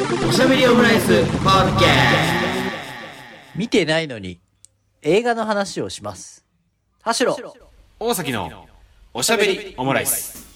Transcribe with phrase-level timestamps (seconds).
[0.00, 1.88] おしゃべりオムライスポッドキャ
[3.54, 4.40] 見てないのに
[5.02, 6.42] 映画の話をします。
[7.04, 7.36] 田代。
[7.98, 8.66] 大崎の
[9.12, 10.49] おしゃべりオムライス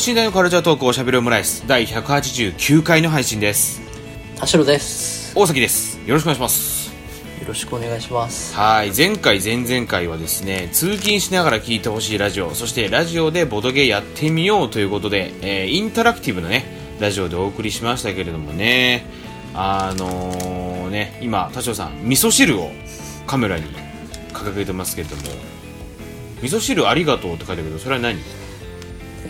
[0.00, 3.82] 等身大のカルチャートークおしゃべりオムライス第189回の配信です。
[4.34, 5.36] 田代です。
[5.36, 5.98] 大崎です。
[6.06, 6.88] よろしくお願いします。
[6.88, 6.94] よ
[7.46, 8.54] ろしくお願いします。
[8.54, 8.92] はい。
[8.96, 16.64] 前回前々回はですね通勤しながら聞いてほしいラジオそしてラジオでボドゲやってみようということで、えーインタラクティブなね
[16.98, 19.04] ラジオでお送りしましたけれどもね。
[19.52, 22.70] あのーね今田代さん味噌汁を
[23.26, 23.66] カメラに
[24.32, 25.22] 掲げてますけれども
[26.40, 28.18] 味噌汁ありがとうって書いてあるけどそれは何？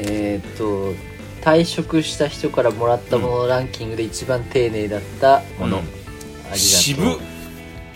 [0.02, 0.94] えーっと、
[1.42, 5.78] 退職した人からもらったものランキングで一番丁寧だったもの。
[5.78, 5.82] うん。
[5.82, 5.90] あり
[6.48, 6.56] がとう。
[6.56, 7.16] 渋っ。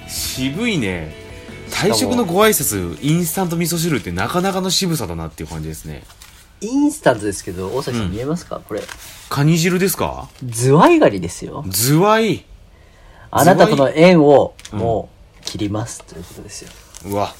[0.08, 1.14] 渋いね。
[1.70, 6.04] 退職のご挨拶インスタント味噌汁ってなかなかの渋さだなっていう感じですね。
[6.60, 8.82] インスタントですけど、大崎さうんん見えますか、これ。
[9.28, 10.28] カニ汁ですか？
[10.46, 11.64] ズワイガニですよ。
[11.68, 12.44] ズワイ。
[13.30, 15.08] あなたとの縁をうんも
[15.40, 16.70] う切りますということですよ。
[17.06, 17.34] うわ。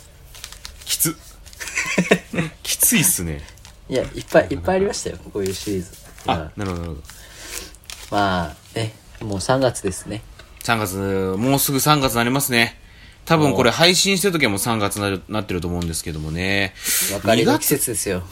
[0.85, 1.17] きつ。
[2.65, 3.41] きついっすね
[3.89, 5.91] いや、いっぱいいっぱいありましたよ、こういうシリーズ。
[6.27, 7.03] あなるほどなるほど
[8.11, 10.23] まあ、ね、もう3月ですね。
[10.63, 10.97] 3月
[11.39, 12.79] もうすぐ3月になりますね
[13.27, 17.67] 多分これ配信してる時はもう3月になるなってると思うんですけどもね2別れの季月？
[17.79, 18.23] 節ですよ。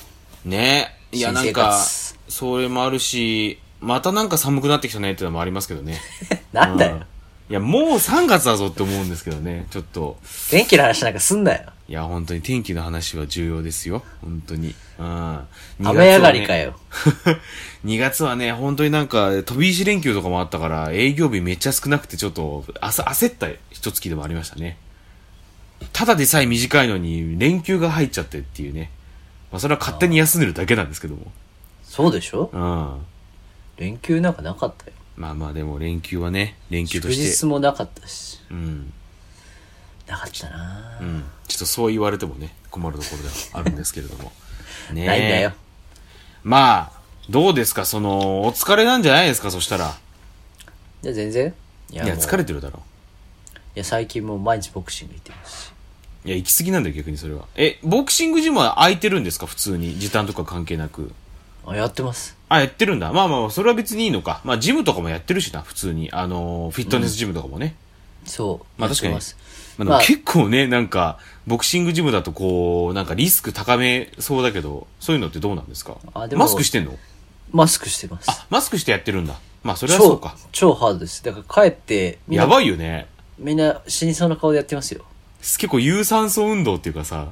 [0.44, 6.00] ねいやなんか活それもあるしまたなんか寒くなってきたねっていうのもありますけどね
[6.52, 7.02] なんだよ。
[7.50, 10.16] いや、もう3月だぞって思うんですけどね、ちょっと。
[10.50, 11.64] 天気の話なんかすんなよ。
[11.86, 14.02] いや、本当に天気の話は重要ですよ。
[14.22, 14.74] 本当に。
[15.80, 15.88] うん。
[15.88, 16.78] 雨上がりかよ。
[17.84, 24.76] 2 月はね、本当になんか、飛び石連休とかもあったから、営業日めっちゃ少なくて、ちょっと、焦った一月でもありましたね。
[25.92, 28.90] ただでさえ短いのに、連休が入っちゃってっていうね。
[29.50, 31.32] まあ、それは勝手に休んでるだけなんですけども。
[31.84, 32.50] そうでしょ？
[32.52, 33.06] うん。
[33.76, 34.92] 連休なんかなかったよ。
[35.16, 37.36] まあまあ、でも連休はね、連休と祝して。
[37.38, 38.38] 日もなかったし。
[38.50, 38.92] うん。
[40.06, 41.24] なかったなぁうん。
[41.48, 44.32] ちょっとそう言われてもね、困るところではあるんですけれども。
[44.92, 45.52] ねえないんだよ。
[46.42, 47.00] まあ、
[47.30, 49.94] どうですか、その、お疲れなんじゃないですか、そしたら。
[51.02, 51.54] いや、全然。
[51.90, 52.82] いいや、もう疲れてるだろ。
[53.74, 55.72] いや、最近もう毎日ボクシング行ってますし。
[56.24, 57.46] いや、行き過ぎなんだよ、逆にそれは。
[57.56, 59.98] え、ボクシングジムは空いてるんですか、普通に。
[59.98, 61.12] 時短とか関係なく。
[61.66, 62.36] あ、やってます。
[62.48, 63.12] あ、やってるんだ。
[63.12, 64.40] まあまあ、それは別にいいのか。
[64.44, 66.10] まあ、ジムとかもやってるしな、普通に。
[66.12, 67.74] あのー、フィットネスジムとかもね。
[68.24, 68.80] そう。
[68.80, 69.36] まあ確かにやってます。
[69.36, 75.96] まあ、でもまあ結構ね、なんか、ボクシングジムだとこう、なんかリスク高めそうだけど、そういうのってどうなんですか？
[76.14, 76.96] あでもマスクしてんの？
[77.50, 78.30] マスクしてます。
[78.30, 79.38] あ、マスクしてやってるんだ。
[79.62, 80.36] まあ、それはそうか。
[80.52, 81.22] 超ハードです。
[81.24, 83.06] だから帰って、やばいよね。
[83.38, 85.04] みんな死にそうな顔でやってますよ。
[85.40, 87.28] 結構有酸素運動っていうかさ、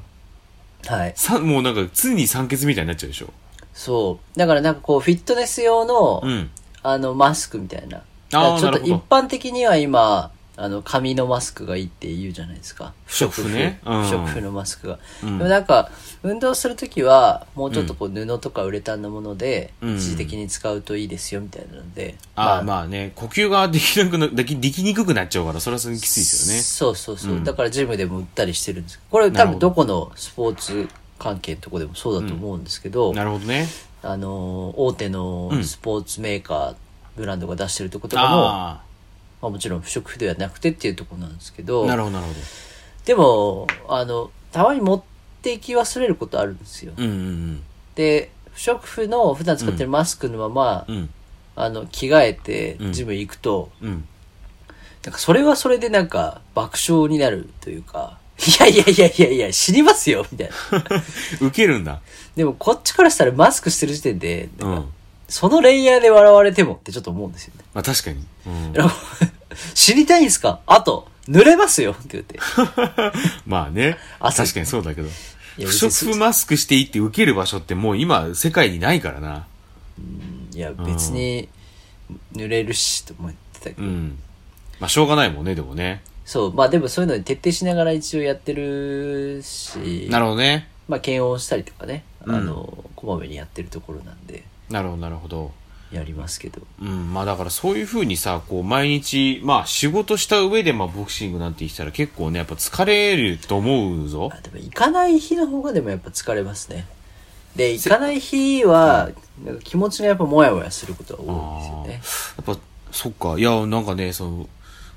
[0.87, 1.13] はい。
[1.17, 3.33] さもうなんか常に酸欠みたいになっちゃうでしょ？
[3.73, 4.39] そう。
[4.39, 6.51] だからなんかこう、フィットネス用の、うん。
[6.83, 7.99] あの、マスクみたいな。
[7.99, 10.33] あーだからちょっと一般的には今、
[10.63, 12.93] あの、紙のマスクがいいって言うじゃないですか。
[13.07, 13.81] 不織布ね。
[13.87, 14.03] うん。
[14.03, 14.99] 不織布のマスクが。
[15.23, 15.39] うん。
[15.39, 15.91] でもなんか、
[16.23, 19.97] 運動するときは、もうちょっとこう、布とかウレタンのもので、うん。
[19.97, 22.15] 一時的に使うといいですよ、みたいなので。
[22.37, 26.63] ああ、まあね、呼吸ができなくな、でき、できにくくなっちゃうから、それはそれにきついですよね。
[26.63, 27.33] そうそうそう。
[27.33, 27.45] うん。
[27.45, 29.01] だからジムでも売ったりしてるんです。
[29.11, 29.71] これ多分ど。
[29.71, 33.67] どこのスポーツ関係のとこでもそうだと思うんですけど、なるほどね。
[34.03, 35.65] あのー、大手のうん。
[35.65, 36.75] スポーツメーカー、
[37.17, 38.81] ブランドが出してるとことかも、あ
[39.43, 42.41] まあ、もちろん不織布ではなくてっていうところなんですけあ、ど、なるほど、なるほど。
[43.05, 45.03] でも、あの、たまに持っ
[45.43, 46.93] ていき忘れることあるんですよ。
[46.97, 47.63] うんうん
[47.95, 50.97] で、不織布の普段使ってるマスクのまま、うん。
[50.97, 51.11] うん。
[51.57, 54.05] あの、着替えてうんジム行くと、うん。
[55.05, 60.57] なんかそれはそれでなんか爆笑になるというか、いやいやいやいやいや、死にますよみたいな。
[61.47, 62.01] 受けるんだ。
[62.37, 64.89] でもこっちからしたらマスクしてる時点で、うん。
[65.31, 67.65] そのレイヤーで笑われてもってちょっと思うんですよね。
[67.73, 68.25] まあ確かに。
[68.47, 68.75] うん。
[69.75, 70.61] 知りたいんすか？
[70.67, 71.93] あと、濡れますよ？
[71.93, 72.39] って言って。
[73.47, 73.97] まあね。
[74.19, 75.09] 汗確かにそうだけど。
[75.59, 79.47] 不織布マスクしていいって受ける場所ってもう今、世界にないからな。
[80.55, 81.49] いや、別に
[82.35, 83.83] 濡れるしと思ってたけど。
[83.83, 84.19] うん。
[84.79, 86.03] まあしょうがないもんね、でもね。
[86.25, 90.69] そう、まあでもそういうのに徹底しながら一応やってるし、なるほどね。
[90.89, 94.45] まあ検温したりとかね、うんあの、こまめにやってるところなんで。
[94.71, 95.53] なるほど、なるほど。
[95.93, 96.63] やりますけど。
[96.81, 104.31] うん、まあだからそういう風にさ、こう毎日、まあ仕事した上でまあボクシングなんて言ってたら結構ね、やっぱ疲れると思うぞ。
[104.33, 106.87] あでも行かない日の方がでもやっぱ疲れますね。
[107.57, 109.11] で、行かない日は、
[109.45, 111.93] なんか気持ちがやっぱモヤモヤすることが多いんですよね。
[112.47, 112.63] やっぱ、
[112.93, 113.39] そっか。
[113.39, 114.49] いや、なんかね、その、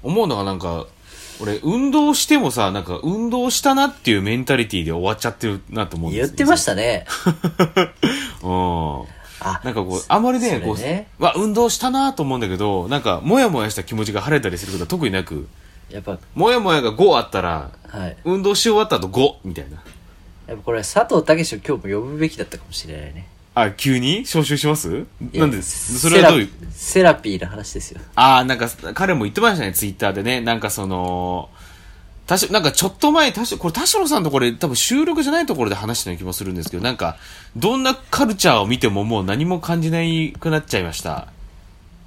[0.04, 0.86] 思うのがなんか、
[1.42, 7.08] 俺、運動してもさ、なんか、運動したなっていうメンタリティーで終わっちゃってるなと思うんです言ってましたね。
[8.44, 9.06] うん。
[9.44, 15.48] あ、なんかこう、あまりね、こう、わ、運動したなと思うんだけど、なんか、もやもやした気持ちが晴れたりすることは特になく、
[15.90, 18.18] やっぱ、もやもやが5あったら、はい。
[18.24, 19.84] 運動し終わった後5みたいな。
[20.48, 23.28] やっぱこれ佐藤健を今日も呼ぶべきだったかもしれないね。
[23.56, 24.22] あ、急に？
[24.22, 25.06] 招集します？
[25.34, 26.48] なんで、それはどういう？
[26.48, 28.01] セラセラピーの話ですよ。
[28.16, 30.42] ああ、なんか、彼も言ってましたね、ツイッターでね。
[30.42, 31.50] なんかその、
[32.25, 37.18] たし、なんかちょっと前、たし、これ田代さんとこれ多分収録じゃないところで話したような気もするんですけど、なんか、
[37.58, 41.28] どんなカルチャーを見てももう何も感じないくなっちゃいました。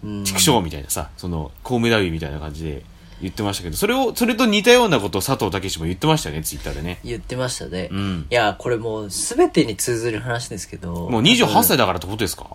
[0.02, 0.24] うん。
[0.24, 2.82] 畜生みたいなさ、その、コウメダビみたいな感じで
[3.20, 6.98] 言ってましたけど、それを、それと似たようなことを佐藤健も言ってましたよね、ツイッターでね。
[7.04, 7.88] 言ってましたね。
[7.92, 11.10] うんいや、これもう全てに通ずる話ですけど。
[11.10, 12.46] もう28歳だからってことですか？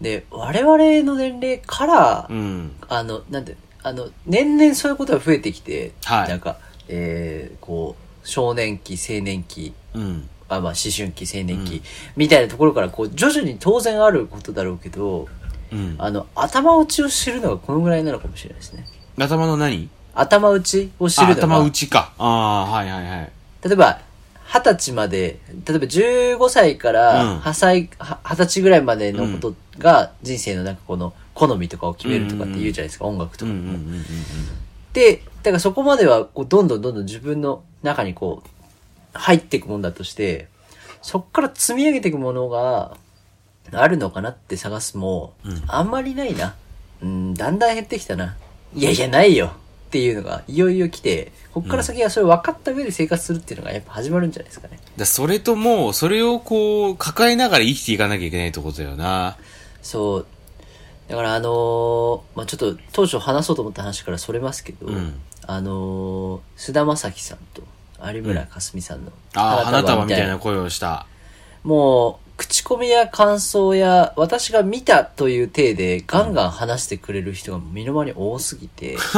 [0.00, 2.72] で、我々の年齢から、うん。
[2.88, 3.56] あの、なんて、
[3.86, 10.28] あの、年々そういうことが増えてきて、はいなんか、えー、こう、少年期、青年期、うん。
[10.48, 11.82] あまあ、思春期、青年期、
[12.16, 15.28] みたいなところから、こう、徐々に当然あることだろうけど、
[15.70, 15.94] うん。
[15.98, 18.84] あの、頭打ちを知るのがこのぐらいなのかもしれないですね。
[19.20, 19.88] 頭の何？
[20.14, 22.12] 頭打ちを知あるのが、頭打ちか。
[22.18, 23.32] ああ、はいはいはい。
[23.62, 24.00] 例えば、
[24.52, 33.52] 二十歳まで、例えば15歳かうんら8歳、は二十歳ぐらいまでのことが人生のなんかこの好みとかを決めるとかって言うじゃないですか、音楽とかも。
[33.52, 34.04] うんうんうんうんうん。
[34.94, 38.48] で、だからそこまではこうどんどんどんどん自分の中にこう
[39.12, 40.48] 入っていくもんだとして、
[41.02, 42.96] そっから積み上げていくものが
[43.70, 45.34] あるのかなって探すも、
[45.66, 46.56] あんまりないな。
[47.02, 48.36] うん、だんだん減ってきたな。
[48.74, 49.52] いやいや、ないよ
[49.88, 54.80] っていうのがいよいよ来て、こっから先はそれ分かった上で生活するっていうのがやっぱ始まるんじゃないですかね。
[54.96, 59.36] だそれとも、それをこう、抱えながら生きていかなきゃいけないってことだよな。
[59.82, 60.26] そう。
[61.08, 65.14] だからあのーまあちょっと当初話そうと思った話からそれますけど、うん。
[65.46, 67.62] あのー菅田将暉さんと
[68.04, 70.34] 有村架純さんのああ、花束みたいな。
[70.34, 71.06] な声をした。
[71.62, 78.98] もう、口コミや感想や、私が見たという体で、ガンガン話してくれる人が身の回りに多すぎて、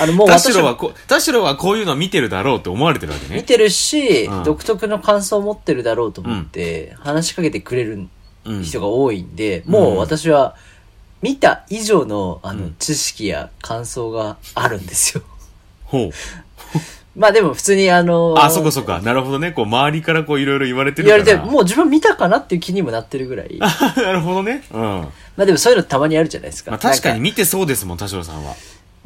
[0.00, 3.36] あの、もう田私は代はこう、田代はこういうの見てるだろうって思われてるわけね。
[3.36, 4.44] 見てるし、うん。
[4.44, 8.08] 独特の感想を持ってるだろうと思って、話しかけてくれる
[8.44, 8.62] うん。
[8.62, 10.54] 人が多いんで、もう私は、
[11.22, 15.24] 見た以上の、あの、うん知識や感想があるんですよ。
[15.84, 16.10] ほう。
[17.16, 18.98] まあでも普通にあのあ、そこそこ。
[18.98, 19.52] なるほどね。
[19.52, 21.36] こう、周りからこう、いろいろ言われてる言から。
[21.38, 23.56] われて、もう自分見たかなっていう気にもなってるぐらい。
[23.58, 23.66] ま
[23.96, 24.62] なるほどね。
[24.70, 25.08] うん。
[25.38, 26.70] あでもそういうのたまにあるじゃないですか。
[26.70, 28.54] まあ確かになん見てそうですもん、田代さんは。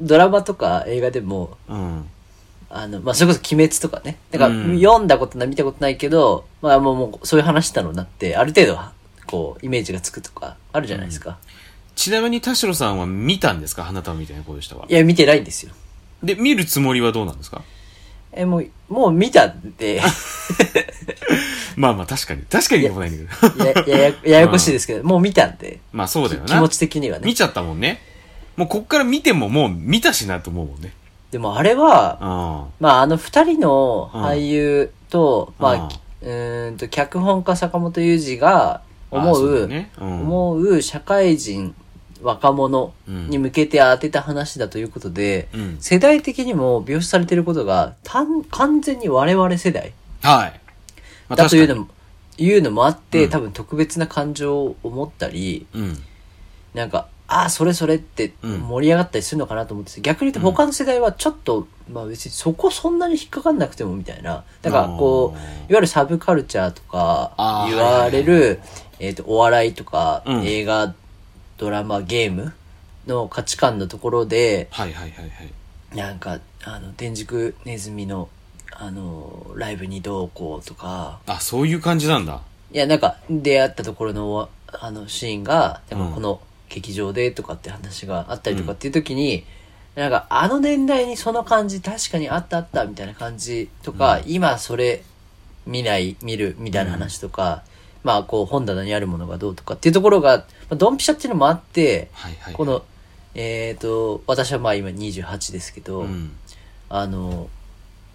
[0.00, 2.04] ドラマとか映画でも、うん。
[2.70, 4.16] あの、まあ、それこそ鬼滅とかね。
[4.30, 8.92] だから、うん読んだことない、見たことないけど、まあ、もう、もう、そういう話だろうなって、ある程度は、
[9.26, 11.38] こう、イメージがつくとか、あるじゃないですか。
[12.00, 13.84] ちなみに田代さんは見たんですか？
[13.84, 14.86] 花束みたいな声をしたは。
[14.88, 15.72] いや、見てないんですよ。
[16.22, 17.62] で、見るつもりはどうなんですか？
[18.32, 20.00] え、もう、もう見たんで、
[21.76, 22.42] まあまあ確かに。
[22.44, 23.64] 確かにでもないんだけど。
[23.90, 26.46] や、やや、ややこしいですけど、 もう見たんで、まあそうだよな。
[26.46, 27.34] 気持ち的にはね見。
[27.34, 28.00] ちゃったもんね。
[28.56, 30.92] もうこっから見てももう見たしなと思うもんね。
[31.32, 35.88] でもあれは、あまあ、あの二人の俳優と、うんまあ、
[36.22, 38.80] うーんと、脚本家坂本雄二が
[39.10, 41.74] 思う、ねうん思う社会人、
[42.22, 50.36] 若者に向けて当てた話だということで、うん世代的にも描写されていることが、たん完全に我々世代あ。
[50.36, 50.60] はい。
[51.28, 51.88] まあだというのも、
[52.38, 55.98] いうのもあって、うん多分特別な感情を持ったり、うん。
[56.74, 64.44] なんか、ああ、それそれってうん盛り上がったりするのかなと思ってて、逆に言うと他の世代はちょっと、まあ別にそこそんなに引っかかんなくてもみたいな。
[64.62, 67.34] だからこう、いわゆるサブカルチャーとか
[67.68, 68.60] 言われる、
[68.98, 70.92] えっ、と、お笑いとか、うん映画、
[71.60, 72.54] ドラマ、ゲーム
[73.06, 75.94] の価値観のところで、はいはいはいはい。
[75.94, 78.30] なんか、あの、天竺ネズミの、
[78.72, 82.40] あの、ライブにどうこうとか、あ、そういう感じなんだ。
[82.72, 86.40] いや、なんか、出会ったところの、あの、シーンが、なんうんかこの
[86.70, 89.44] 劇場でとかって話があったりとかっていう時に、
[89.96, 95.02] なんか、あの年代にその感じ確かにあったあったみたいな感じとか、今それ
[95.66, 97.64] 見ない、見るみたいな話とか、
[98.02, 102.54] まあ、こう、本棚にあるものがどうとかっていうところが、まあ、ドンピシャっていうのもあって、はいはい。
[102.54, 102.82] こ、の、
[103.34, 106.32] えっ、と、私はまあ今28ですけど、うん。
[106.88, 107.48] あの、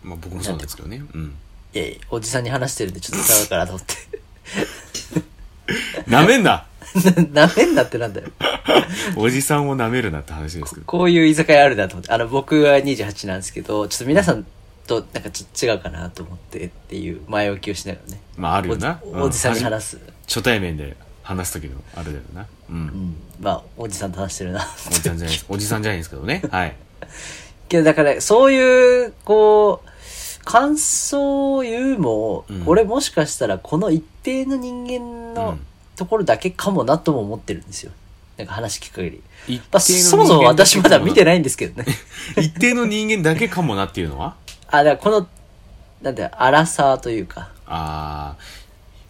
[0.03, 1.03] まあ僕もそうなんですけどね。
[1.13, 1.35] うん。
[1.73, 3.95] いやいやおじさんに話してるんでちょっと伝わるかなと思って。
[6.07, 6.65] なめんな
[6.95, 8.29] 舐めんなってなんだよ。
[9.17, 10.85] おじさんを舐めるなって話ですけど。
[10.85, 12.11] こういう居酒屋あるなと思って。
[12.11, 14.45] あの、僕は28なんですけど、ちょっと皆さん
[14.87, 18.21] となんかちょっと違うかなと思ってっていう前置きをしながらね。
[18.37, 18.99] まああるよな。
[19.03, 19.99] おおじさんにうん話す。
[20.27, 22.45] 初対面で話す時のあれだよな。
[22.69, 22.75] うん。
[22.75, 23.15] うん。
[23.39, 24.65] まあ、おじさんと話してるな。
[24.87, 25.45] おじさんじゃないです。
[25.49, 26.41] おじさんじゃないですけどね。
[26.51, 26.75] はい。
[27.67, 29.89] けどだから、そういう、こう、
[30.45, 35.65] 感想を言うも、うんこれもしかしたらこの一定の人間うのん
[35.95, 37.91] ところだけかもなとも思ってるんですよ。
[38.37, 39.23] なんか話聞く限り。
[39.47, 41.87] 一まあ、そもそも私まだ見てないんですけどね。
[42.37, 44.35] 一定の人間だけかもなっていうのは？
[44.77, 45.27] あ、だからこの、
[46.01, 47.49] なんだよ、荒さというか。
[47.67, 48.37] ああ、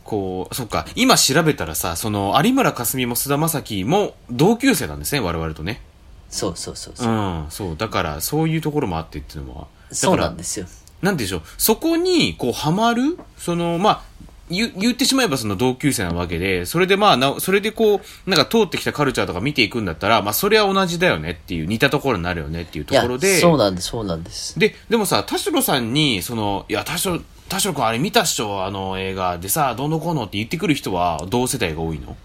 [0.04, 0.86] こう、そっか。
[0.96, 5.82] 今調べたらさ、その、有村架純も菅田将暉も同級生なんですね、我々とね。
[6.30, 7.16] そうそうそうそうう。
[7.16, 7.78] ん、そう。
[7.78, 9.68] だから、そういうところもあってっていうのは。
[9.90, 10.68] だそうなんですよ。
[11.02, 14.02] なんでしょう、そこに、こう、ハマるその、まあ、
[14.50, 24.60] 言言ってしまえばその同級生なわけで、それでまあ、なおそれでこう、なんか通ってきたカルチャーとか見ていくんだったら、まあ、それは同じだよねっていう、似たところになるよねっていうところで。、そうなんです、そうなんです。
[24.60, 32.18] で、でもさ、田代さんに、その、いや、田代、田代君あれ見たっしょ、あの映画でさ、どうのこうのって言ってくる人は同世代が多いの？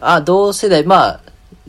[0.00, 1.20] あ、同世代、まあ、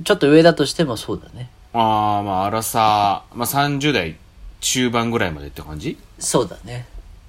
[0.04, 1.50] ちょっと上だとしてもそうだね。
[1.74, 4.16] ああ、まあ、あらさ、まあ、30代
[4.62, 5.98] 中盤ぐらいまでって感じ？
[6.20, 6.86] そうだね。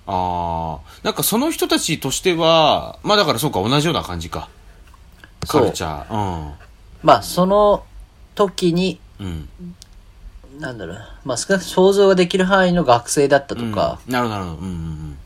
[0.06, 4.48] ああ、なんかその人たちとしては、まあだからそうか、同じような感じか。
[5.46, 6.52] カルチャー。
[7.02, 7.84] まあ、その
[8.34, 9.48] 時に、うん。
[10.52, 10.60] うん。
[10.60, 14.56] なんだろうな、まあ、少なくとも想像ができる範囲の学生だったとか、うんなるほど、なるほど。
[14.58, 15.18] うんうん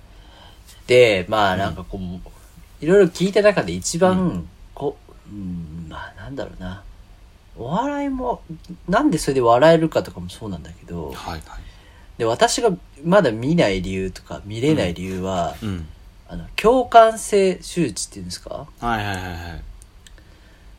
[0.89, 4.97] で、まあ、なんかこう、いろいろ聞いた中で一番、こ
[5.31, 6.83] う、うん、まあ、なんだろうな、
[7.59, 8.41] お笑いも、
[8.89, 11.43] なんでそれで笑えるかとかもそうなんだけどうん。、はいはい。
[12.19, 12.71] で、私が
[13.05, 15.87] まだ見ない理由とか、見れない理由は、うん。
[16.29, 18.67] あの、共感性周知っていうんですか？
[18.81, 19.31] はいはいはいは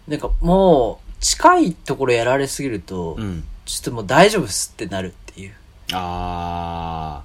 [0.07, 0.11] い。
[0.11, 3.43] なんかもう、近いところやられすぎると、うん。
[3.65, 5.53] ちょっともう大丈夫っすってなるっていう。
[5.93, 7.23] あ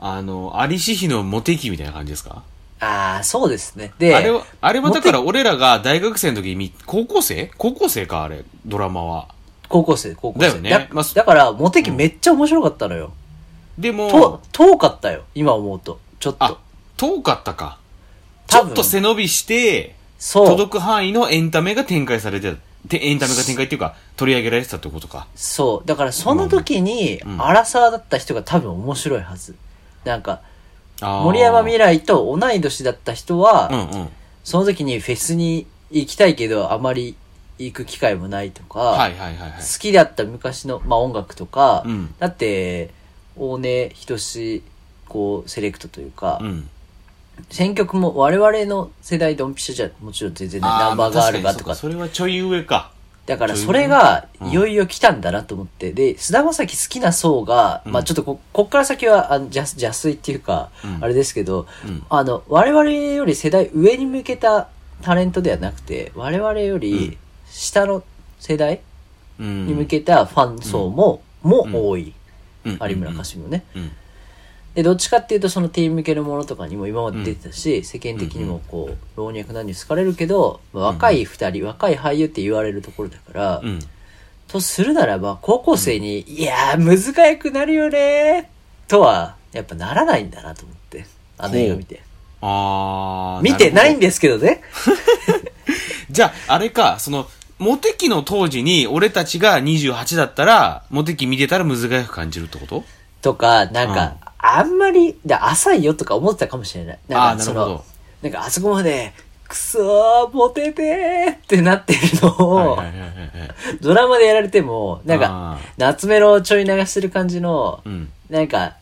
[0.00, 2.42] あ、あの、有志比のモテ期みたいな感じですか？
[2.80, 3.92] ああ、そうですね。
[3.98, 7.50] で、あれは、あれはだから俺らが大学生の時に、高校生？
[7.58, 9.28] 高校生か、あれ、ドラマは。
[9.68, 10.48] 高校生、高校生。
[10.48, 13.12] だよねだまあだから、モテ期めっちゃ面白かったのよ。
[13.80, 15.22] でもと、、遠かったよ。
[15.34, 15.98] 今思うと。
[16.18, 16.58] ちょっあと。、
[16.96, 17.78] 遠かったか。
[18.46, 20.46] ち多分ょっと背伸びして、そう。
[20.46, 22.58] 届く範囲のエンタメが展開されてた。
[22.88, 25.26] てエンタメが展開っていうか、取り上げられてたってことか。
[25.34, 25.88] そう。
[25.88, 29.54] だから、その時に、うんアラサーだった人が多分面白いはず。
[30.04, 30.40] なんか、
[31.00, 34.08] あー森山未来と同い年だった人は、うんうん。
[34.44, 37.14] その時にフェスに行きたいけど、あまり
[37.58, 39.50] 行く機会もないとか、はいはいはいはい。
[39.60, 42.90] 好きだった昔の、まあ、音楽とか、うんだって、
[43.40, 44.62] 大根仁志、
[45.08, 46.68] こう、セレクトというか、うん。
[47.48, 51.74] 選曲も我々の世代ドンピシャじゃもちろん全然ナンバーガールがとか。
[51.74, 52.92] それはちょい上か。
[53.24, 54.48] だからそれがうん。
[54.48, 57.92] いよいよ来たんだなと思って、で、菅田将暉好きな層が、うん。
[57.92, 60.98] まあちょっとこ、こっから先は、あの、邪邪推っていうか、うん。
[61.02, 62.04] あれですけど、うん。
[62.10, 64.68] あの、我々より世代上に向けた
[65.00, 67.16] タレントではなくて、我々より
[67.48, 68.02] 下の
[68.38, 68.80] 世代
[69.38, 69.66] うん。
[69.66, 72.12] に向けたファン層も、も多い。
[72.64, 73.64] うん有村架純もね。
[73.74, 73.90] うん。
[74.74, 83.80] で、どっちかっていうと、そのティーン向けのものとかにも今まで出てたし、世間的にもこう、老若男女好かれるけど、まあ若い二人、若い俳優って言われるところだから、うん。
[84.46, 91.06] とするならば、高校生に、いやー、難がよくなるよねーとは、やっぱならないんだなと思って、
[91.38, 92.02] あの映画見て。
[92.40, 93.42] あー。
[93.42, 94.06] 見てないんで。
[94.06, 94.62] ですけどね。
[96.10, 97.28] じゃあ、あれか、その、
[97.60, 102.84] モテ期の当時に俺たちが28だったら、モテ期見てたらむずがよく感じるってこと？
[103.20, 106.98] とか、なんか、あんまり、だ浅いよとか思ってたかもしれない。
[107.06, 107.84] なんか、そなるほどの、
[108.22, 109.12] なんかあそこまで、
[109.46, 112.28] くそー、モテてーってなってるの
[112.72, 112.78] を。
[113.82, 118.10] ドラマでやられても、なんかあ、夏メロをちょい流してる感じの、うん。
[118.30, 118.76] なんか、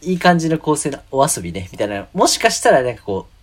[0.00, 2.06] いい感じの構成のお遊びね、みたいな。
[2.14, 3.35] もしかしたら、なんかこう、お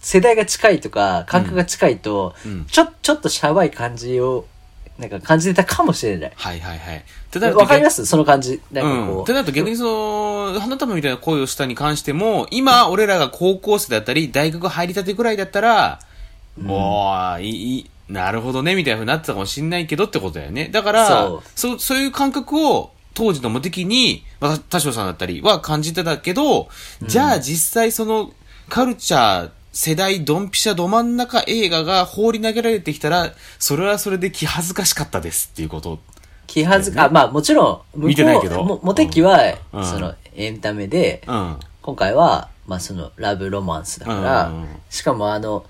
[0.00, 4.46] 世代が近いとか、感覚が近いと、うんちょ、ちょっとシャバい感じを、
[4.98, 6.32] なんか感じてたかもしれない。
[6.34, 6.96] はいはいはい。
[6.96, 8.04] ってなるとわかります？
[8.04, 8.60] その感じ。
[8.70, 9.06] なんかうん。
[9.06, 9.22] こう。
[9.22, 16.00] ってなると逆にその、花束みたいな恋をしたに関しても、今、俺らが高校生だったり、大学入りたてぐらいだったら、
[16.60, 20.68] もう、いい、いいなるほどね、みたいな風になってたかもしんないけどってことだよね。
[20.68, 26.68] だから、そうそう、そういう感覚を、当時の無敵に、まあ、田代さんだったりは感じてたけど、
[27.02, 28.32] じゃあ実際その、
[28.68, 36.00] カルチャー、世代ドンピシャど真ん中映画が放り投げられてきたら、それはそれで気恥ずかしかったですっていうこと。
[36.46, 39.38] 気恥ずか、あ、まあもちろん、見てないけどもモテ期は、
[39.72, 41.56] うんその、エンタメで、うん。
[41.82, 45.64] 今回は、まあその、ラブロマンスだから、うんしかもあの、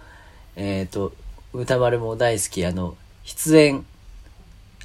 [0.56, 1.12] えっ、と、
[1.52, 3.84] 歌丸も大好き、あの、必然、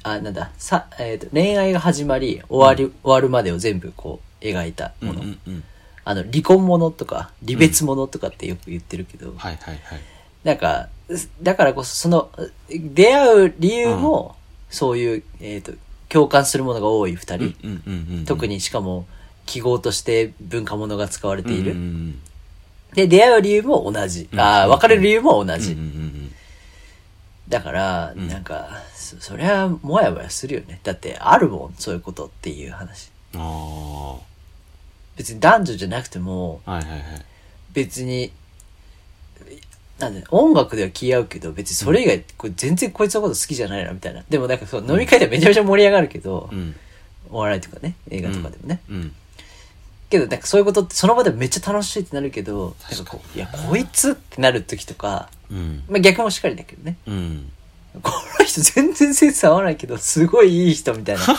[0.02, 5.22] あ、なんだ、さ、えっ、と、恋愛が始まり、終わり、終わるまでを全部こう、描いたもの。
[5.22, 5.64] うんうん。
[6.08, 10.00] あの、離婚ものとか、離別ものとかってよく言ってるけど、はいはいはい。
[10.44, 10.88] なんか、
[11.42, 12.30] だからこそ、その、
[12.70, 14.36] 出会う理由も、
[14.70, 15.72] そういう、えっ、と、
[16.08, 17.56] 共感するものが多い二人。
[17.64, 18.24] うんうんうん。
[18.24, 19.04] 特にしかも、
[19.46, 21.72] 記号として文化ものが使われている。
[21.72, 22.20] うんうん
[22.94, 24.26] で、出会う理由も同じ。
[24.36, 25.72] ああ、別れる理由も同じ。
[25.72, 26.32] うんうんうん
[27.48, 30.80] だから、なんか、そ、そりゃ、もやもやするよね。
[30.82, 33.10] だって、あるもん、そういうことっていう話。
[33.34, 33.40] うん。
[33.40, 34.16] あ
[35.16, 36.72] 別に男女じゃなくても、あ。
[36.72, 37.02] はいはいはい。
[37.72, 38.32] 別に、
[39.98, 44.24] なんで、音楽では気合うけど、別にそれ以外、これ全然こいつのこと好きじゃないな、みたいな。
[44.28, 46.74] でもなんかそう、飲み会ではめちゃめちゃ盛り上がるけど、うん。
[47.30, 48.80] お笑いとかね、映画とかでもね。
[48.88, 49.12] うん。
[50.10, 55.82] けど、なんかそういうことってその場でめっちゃ楽しいってなるけど、なんかこう、いや、こいつってなる時とか、うん。
[55.88, 56.96] まあ逆もしっかりだけどね。
[57.06, 57.52] うん。
[58.02, 61.22] この人全然センス合わないけど、すごいいい人みたいな。
[61.22, 61.26] っ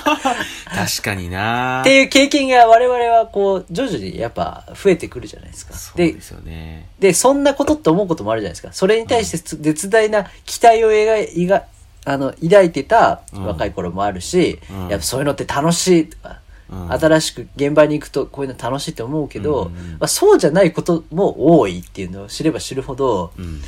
[0.65, 5.73] 確かになていう経験が我々はこう、徐々にやっぱ増えてくるじゃないですか。
[5.73, 6.87] でそうで、すよね。
[6.99, 8.69] で、そんなことって思うこともあるじゃないですか。
[8.73, 11.63] それに対してつ絶大な期待を描い、が
[12.05, 16.37] あの、抱いてた若い頃もあるし、うんやっぱそういうのって楽しいとか、うん
[16.69, 23.61] 新しく現場に行くとこういうの楽しいって思うけど、うんうんまあ、そうじゃないことも多いっていうのを知れば知るほど、うん。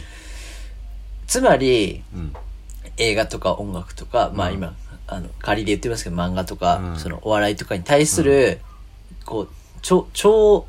[1.25, 2.33] つまり、うん。
[2.99, 4.75] 映画とか音楽とか、まあ今、
[5.07, 8.59] あの、仮で言ってますけど、漫画とか、うんそのお笑いとかに対する、
[9.25, 9.49] こう、
[9.81, 10.67] 超、超、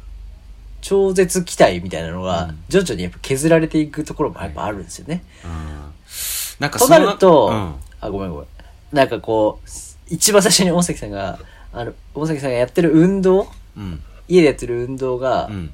[0.80, 5.22] 超絶期待みたいなのがうん、徐々にやっぱ削られていくところもやっぱあるんですよね。
[5.44, 5.92] うん
[6.58, 8.46] なんかとなると、うんあ、ごめんごめん。
[8.92, 9.68] なんかこう、
[10.08, 11.38] 一番最初に大崎さんが、
[11.72, 14.02] あの、大崎さんがやってる運動、うん。
[14.28, 15.72] 家でやってる運動が、うん。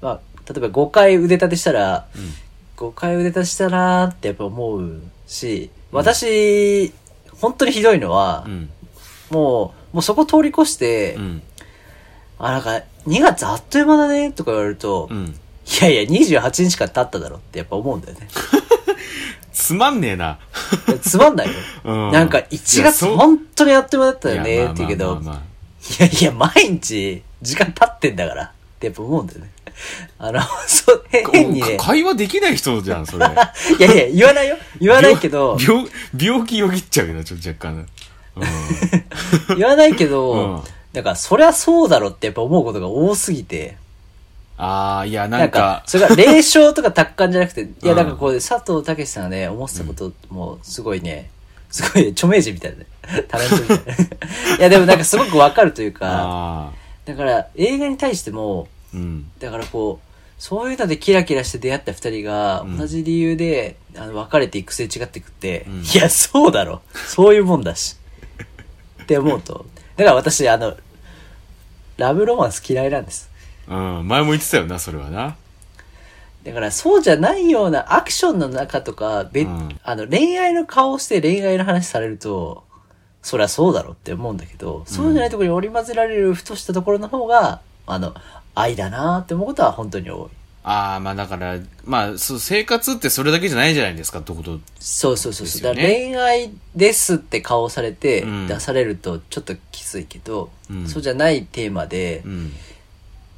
[0.00, 0.20] まあ、
[0.52, 2.32] 例えば5回腕立てしたら、うん
[2.76, 6.92] 5回腕立てしたなーってやっぱ思うし、私、
[7.40, 8.70] 本当にひどいのは、うん。
[9.30, 11.42] もう、もうそこ通り越して、うん。
[12.38, 15.26] あ、なんか、2月あっという間だね、とか言われると、うん。
[15.66, 18.28] いやいや、28日間経っただろってやっぱ思うんだよね。
[19.52, 20.38] つまんねえな。
[21.02, 21.54] つまんないよ。
[21.84, 25.42] うんなんか、1いやそう月本当にあっという間だったよね、って言うけど、まあまあまあま
[25.98, 29.50] いやいや、毎日、時間経ってんだから、ってやっぱ思うんだよね。
[30.18, 33.26] あの、そ変にね、会話できない人じゃん、それ。
[33.78, 34.56] いやいや、言わないよ。
[34.80, 35.86] 言わないけど、病、
[36.18, 37.86] 病気よぎっちゃうよな、ちょっと若干。
[38.36, 38.44] うん。
[39.58, 40.62] 言わないけど、うん
[40.92, 43.76] だから、そりゃそうだろってやっぱ思うことが多すぎて、
[44.56, 51.28] ああ、いや、ななんんかか、、それが霊障とか達観じゃなくて、 いや、うんなんかこう、佐藤健さんがね、思ってたことも、すごいね、
[51.70, 52.86] すごい著名人みたいなね、
[53.28, 53.82] タレントみたいな。
[54.56, 56.72] いや、でもなんかすごくわかるというか、
[57.04, 59.30] だから、映画に対しても、うん。
[59.38, 60.06] だからこう、
[60.38, 66.82] そういうのでキラキラして出会った二人が、うん同じ理由で、あの、別れていくすれ違っていくって、うんいや、そうだろ。
[66.92, 67.96] そういうもんだし。
[69.02, 69.66] って思うと。
[69.96, 70.76] だから私、あの、
[71.96, 73.30] ラブロマンス嫌いなんです。
[73.68, 74.08] うん。
[74.08, 75.36] 前も言ってたよな、それはな。
[76.44, 82.64] だから、そうじゃないようなアクションの中とか、べうんあの、恋愛の顔をして恋愛の話されると、
[83.22, 88.14] そりゃそうだろって思うんだけど、そうじゃないところに織り交ぜられるふとしたところの方が、あの、
[88.56, 90.28] 愛だなって思うことは本当に多い。
[90.64, 94.58] ああ、まあだから、まあ、そう、生活ってそれだけじゃないじゃないですかってこと。
[94.80, 102.52] そうそうそうそう、だから恋愛ですって顔をされてうん出されるとちょっときついけど、うんそうじゃないテーマで、うん。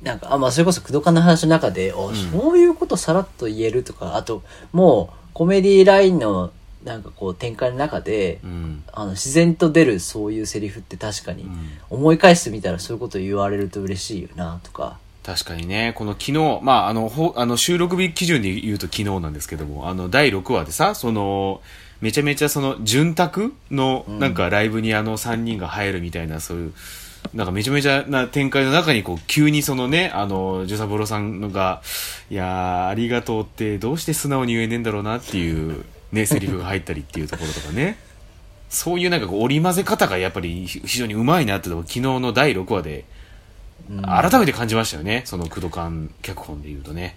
[0.03, 6.53] なんか、あ、まあそれこそ、工藤館の話の中で、おそういうことさらっと言えるとか、あと、もう、コメディラインの、
[6.85, 8.85] なんかこう、展開の中で、うん。
[8.93, 11.49] あの、自然と出るそういうセリフって確かに、ん
[11.91, 14.99] 思い返してみたらそういうこと言われると嬉しいよな、とか。
[15.29, 21.61] 確かにね、この昨日、まあ、あの、ほあの収録日基準で言うと昨日なんですけども、あの、第6話でさ、その、
[22.01, 26.73] めちゃめちゃその、潤沢の、なんかライブにあの3人が入るみたいな、そういう、
[27.35, 31.83] なんかめちゃめちゃな展開の中に、こう、急にそのね、あの、ジュサボロさんのが、
[32.31, 37.99] いやー、ありがとうって、どうして素直に言えねえんだろうなっていう、ね、セリフが入ったりっていうところとかね。
[38.71, 43.05] そういうなんかこう織り交ぜ方がやっぱり非常にうまいなってのを昨日の第6話で
[44.03, 47.17] 改めて感じましたよね、その工藤館脚本で言うとね。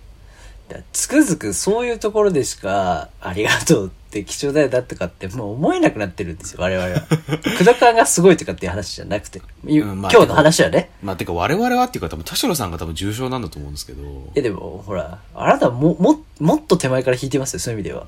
[0.93, 7.01] つくづくそういうところでしか、ありがとうって貴重だよだとかってもう思えなくなってるんですよ、我々は。
[7.43, 9.41] 工藤館がすごいとかっていう話じゃなくて。
[9.67, 10.91] いうんまあ今日の話はね。
[11.03, 14.03] まあ、てか我々はっていうか多分田代さんが多分重症なんだと思うんですけど。
[14.03, 18.05] いやでも、ほら、あなたはも、も、もっと手前から引いてますよ、そういう意味では。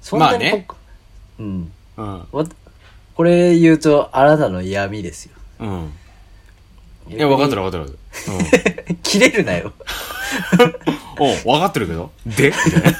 [0.00, 0.76] そんなにまあねこ
[1.38, 1.72] うん。
[1.96, 2.26] うん。
[2.30, 2.46] わ
[3.14, 5.32] これ言うと、あなたの嫌味ですよ。
[5.60, 5.92] うん。
[7.08, 7.98] いや、分かってる分かってる。
[8.88, 8.96] うん。
[9.02, 9.72] 切れるなよ。
[11.18, 12.10] お分かってるけど。
[12.26, 12.52] で？
[12.66, 12.92] みたい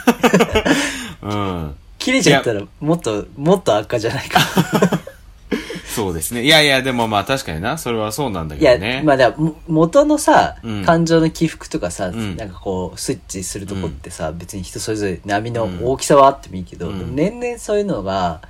[1.23, 1.35] な。
[1.35, 1.35] う
[1.69, 1.77] ん。
[1.99, 4.41] 切れちゃったら、もっと、もっと悪化じゃないか。
[5.95, 6.43] そうですね。
[6.43, 9.33] いやいや、でもまあ確かにな、それはそうなんだいやけどね。、まあだ
[9.69, 18.43] 元のさ、うん感情の起伏とかさ、んなんかこう、スイッチするとこってさ、別に人それぞれ波の大きさはあってもいいけど、うんでも年々そういうのが、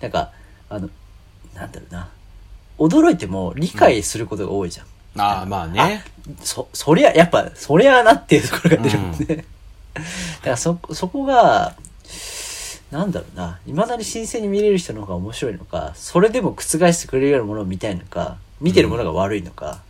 [0.00, 0.30] なんか、
[0.70, 0.88] あの、
[1.54, 2.08] なんだろうな、
[2.78, 4.86] 驚いても理解することが多いじゃん。
[5.16, 6.04] ああ、まあね。
[6.42, 9.26] そ、そりゃ、やっぱ、そりゃなっていうところが出るもんね。
[9.26, 9.44] だか
[10.50, 11.74] らそ、そこが、
[12.90, 19.80] なんだろうな、未だに新鮮に見れる人の方が面白いのか、それでも覆してくれるようなものを見たいのか、見てるものが悪いのか、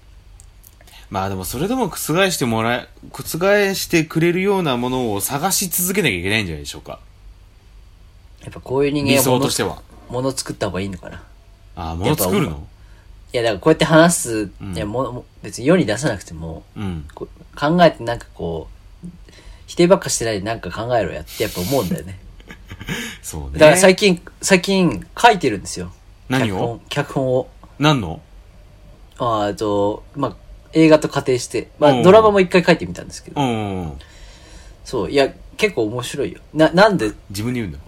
[1.11, 3.23] まあでもそれでも覆してもらえ、覆
[3.75, 6.99] してくれるようなものを探し続けなきゃいけないんじゃないでしょうか。
[8.43, 9.83] やっぱこういう人理間は物想としては。
[10.09, 11.23] 物作った方がいいのかな。
[11.77, 12.51] ああ、物作るの？
[12.51, 12.74] い
[13.37, 17.07] や、だからこうやって話す、うんいやもも別に世に出さなくても、うん。
[17.15, 18.69] こう考えてなんかこ
[19.05, 19.09] う、
[19.67, 22.19] 否定ばっかしてないでなんか考えろやってやっぱ思うんだよね。
[23.23, 23.59] そうね。
[23.59, 25.93] だから最近、最近書いてるんですよ。
[26.29, 26.57] 何を？
[26.57, 27.49] 脚本脚本を。
[27.79, 28.21] 何の？
[29.19, 30.37] あーえっと、まあ、
[30.73, 33.93] 映画と仮定して、まうんあ、ドラマも一回書いてみたんですけど、うん。
[34.85, 36.41] そう、いや、結構面白いよ。
[36.53, 37.79] な、なんで、自分で言うんだ。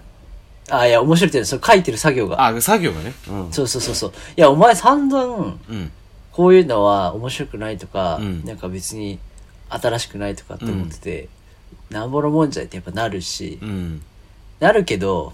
[0.71, 2.45] あーいや、面白いってその書いてる作業が。
[2.45, 3.13] あ、作業がね。
[3.29, 3.53] うん。
[3.53, 4.13] そうそうそうそう。
[4.37, 5.93] いや、お前散々、うん。
[6.33, 9.19] こういうのは面白くないとか、うんなんか別に
[9.71, 11.29] 新しくないとかって思ってて、
[11.91, 14.03] なんぼのもんじゃいってやっぱなるし、うん。
[14.61, 15.33] なるけど、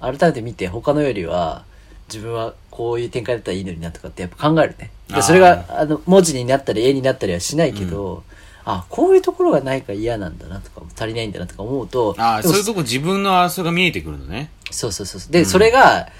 [0.00, 1.64] 改めて見て他のよりは、
[2.08, 4.90] 自分はこういう展開だったらいいのになとかってやっぱ考えるね。
[5.22, 8.22] それが、あの、文字になったり絵になったりはしないけど、
[8.70, 14.50] あ、こういうところがないから嫌なんだなとか、足りないんだなとか思うと、あそういうとこ自分のそれが見えてくるのね。
[14.70, 15.32] そうそうそう。
[15.32, 16.10] で、それが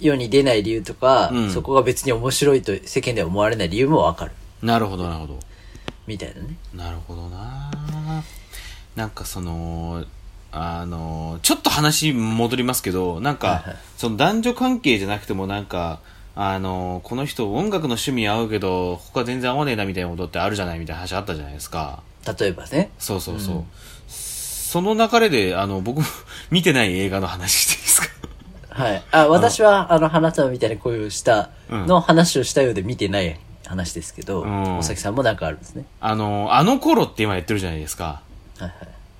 [0.00, 4.32] 世に出ない理由とか、うんそこが別に面白いと世間では思われない理由もわかる。
[4.62, 5.38] なるほど、なるほど。
[6.06, 6.56] みたいなね。
[6.74, 7.70] なるほどな
[8.96, 10.06] なんかその、
[10.50, 16.00] あの、ちょっと話戻りますけど、なんか、はいはいその男女関係じゃなくてもなんか、
[16.34, 22.02] あの、この人音楽の趣味合うけど、他全然合わねえなみたいなことってあるじゃないみたいな話あったじゃないですか。
[22.38, 22.90] 例えばね。
[22.98, 23.54] そうそうそう。
[23.56, 23.64] うん
[24.72, 26.06] その流れで、あの、僕も
[26.50, 28.08] 見てない映画の話していいですか？
[28.70, 29.02] はい。
[29.12, 35.84] あ、私は、あの、花束みたいな恋をしたうんの話をしたようで見てない話ですけど、うんおさきさんもなんかあるんですね。
[36.00, 38.22] あの、あの頃って今やってるじゃないですか。
[38.58, 38.72] はいはい。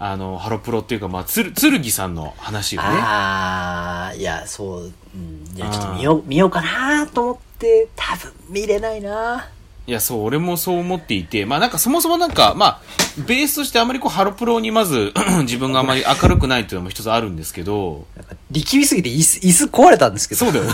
[0.05, 2.89] あの、ハロプロっていうか、まあ、つる、剣さんの話がね。
[3.01, 9.47] あー、いや、そう、うん、いや、ちょっと見よう、見ようかなと思って、多分見れないな
[9.87, 12.81] いや、そう、俺もそう思っていて、まあなんかそもそもなんか、まあ、
[13.29, 15.13] ベースとしてあまりこう、ハロプロにまず、
[15.43, 18.05] 自分があまり明るくないっていうのも一つあるんですけど、
[18.51, 20.47] 力みすぎて椅子、椅子壊れたんですけど。
[20.47, 20.65] そうだよ。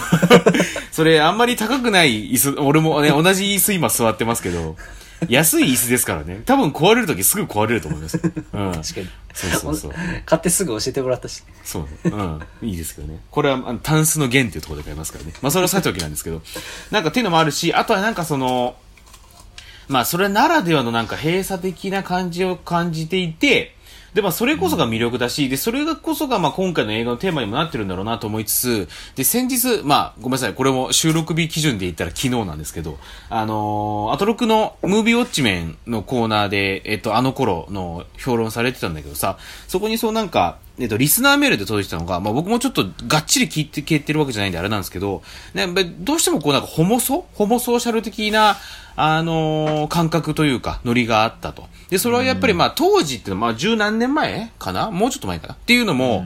[0.91, 4.77] それ、あんまり高くない椅子、俺もね、同じ椅子今座ってますけど、
[5.29, 6.43] 安い椅子ですからね。
[6.45, 8.21] 多分壊れるときすぐ壊れると思います。
[8.23, 8.31] うん。
[8.73, 9.09] 確かに。
[9.35, 9.93] そうそうそう。
[10.25, 11.43] 買ってすぐ教えてもらったし。
[11.65, 11.89] そうね。
[12.63, 12.69] うん。
[12.69, 13.21] いいですけどね。
[13.31, 15.33] これは、あの、タンスの弦っていうところで買いますからね。
[15.43, 16.43] まあ、それはさておきなんですけど。
[16.91, 18.77] なんかっていうのもあるし、あとはなんかその、
[19.89, 23.75] まあ、それならではのなんか閉鎖的な感じを感じていて、
[24.19, 32.99] で、まあ、それこそが魅力だし、で、それこそが、まあ、今回の映画のテーマにもなってるんだろうなと思いつつ、で、先日、まあ、ごめんなさい、これも収録日基準で言ったら昨日なんですけど、
[33.31, 45.23] あのー、アトロクのムービーウォッチメンのコーナーで、えっと、あの頃の評論されてたんだけどさ、そこにそうなんか、えっと、リスナーメールで届いてたのが、まあ、僕もちょっとがっちり聞いて、聞いてるわけじゃないんであれなんですけど、
[45.55, 48.57] ね、べどうしてもこうなんかホモソホモソーシャル的な、
[48.95, 51.67] あのー感覚というか、ノリがあったと。
[51.89, 54.91] で、それはやっぱりまあ、当時っていうのはまあ、十何年前かな？
[54.91, 55.55] もうちょっと前かな？
[55.55, 56.25] っていうのも、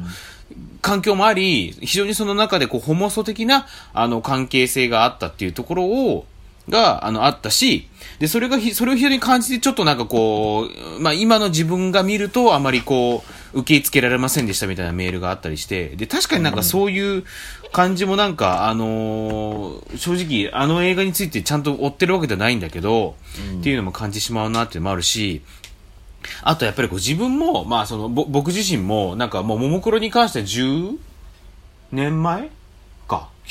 [0.80, 6.26] 環境もあり、非常にその中でこう、ホモソ的な、あの、関係性があったっていうところを、
[6.68, 17.24] が、あの、あったし、で、それがひ、それを非常に感じて、ちょっとなんかこう、まあ、今の自分が見ると、あまりこう、受け付けられませんでしたみたいなメールがあったりして、で、確かになんかそういう
[17.72, 23.16] 感じもなんか、あのー正直、あの映画についてちゃんと追ってるわけではないんだけど、
[23.60, 25.42] っていうのも感じてしまうなっていうのもあるし、
[26.42, 30.96] あとやっぱりこう自分も、まあその、ぼ僕自身も、なんかもう、ももクロに関しては10
[31.90, 32.61] 年前か。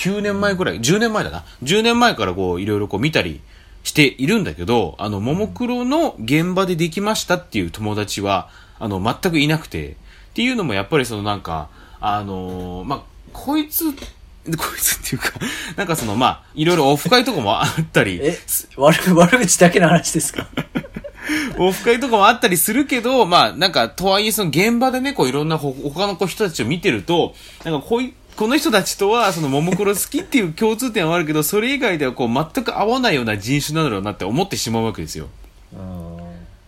[0.01, 1.43] 9年前ぐらい、10年前だな。
[1.63, 3.39] 10年前からこう、いろいろこう見たり
[3.83, 9.93] しているんだけど、あの、ももクロの現場でできましたっていう友達は、あの、全くいなくて、っ
[10.33, 13.99] ていうのもやっぱりそのなんか、あのーまあ、こいつ、こ
[14.45, 15.33] いつっていうか、
[15.75, 18.39] なんかその、まあ、いろいろオフ会とかもあったり、え、
[18.77, 20.47] 悪く、悪口だけの話ですか？
[21.59, 35.28] オフ会とかもあったりするけど、まあ、なんか、とはいえ、その現場でね、こう、いろんなほ他のこう人たちを見てると、なんか、こうい、この人たちとは、その、ももクロ好きっていう共通点はあるけど、それ以外では、こう、全く合わないような人種なんだろうなって思ってしまうわけですよ。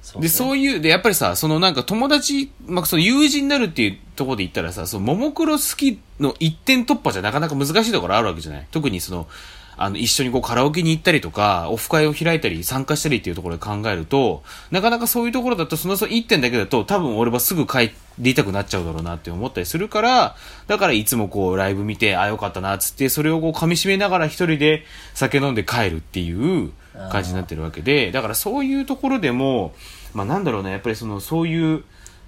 [0.02, 8.68] そうで、そういう、で、やっぱりさ、そのなんか友達、まあ、その友人になるっていうところで言ったらさ、その、ももクロ好きの一点突破じゃなかなか難しいところあるわけじゃない？
[8.70, 9.28] 特にその、
[9.78, 20.36] あの、一緒にこうカラオケに行ったりとか、オフ会を開いたり、参加したりっていうところで考えると、なかなかそういうところだと、そのその一点だけだと、多分俺はすぐ帰りたくなっちゃうだろうなって思ったりするから、
[20.68, 26.72] だからいつもこうライブ見て、あ、よかったな、つって、それをこう噛み締めながら一人で酒飲んで帰るっていう
[27.12, 29.74] 感じになってるわけで、だからそういうところでも、
[30.14, 31.84] まあなんだろうね、やっぱりその、そういう、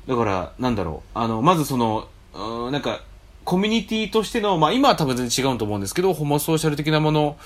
[0.08, 3.01] だから、なんだろう、あの、まずその、うんなんか、
[3.45, 7.38] コミュニティとしての、まあ今は多分全然違うと思うんですけど、ホモソーシャル的なもの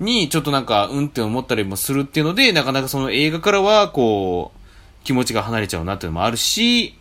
[0.00, 6.96] に、ちょっとなんか、うんって思ったりもするっていうので、なかなかその映画からは、こう、気持ちが離れちゃうなっていうのもあるし、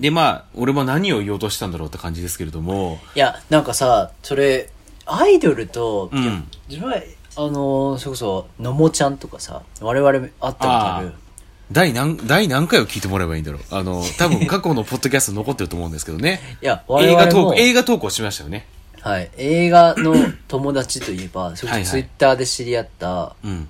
[0.00, 4.70] で、まあ、俺も何を言おうとしたんだろうって感じですけれども、いや、なんかさ、それ、
[5.06, 6.48] アイドルと、うん。
[6.68, 6.96] 自分は、
[7.34, 11.12] あのーそれこそ、のもちゃんとかさ、我々会ったことある。
[11.72, 13.62] 第何、第何回を聞いてもらえばいいんだろう。
[13.70, 16.58] あの、 多分過去のポッドキャスト残ってると思うんですけどね。
[16.62, 18.66] いや、我映画投稿、映画投稿しましたよね。
[19.00, 20.14] はい、映画の
[20.48, 23.68] 友達といえば、それこはいはいそツイッターで知り合ったうん。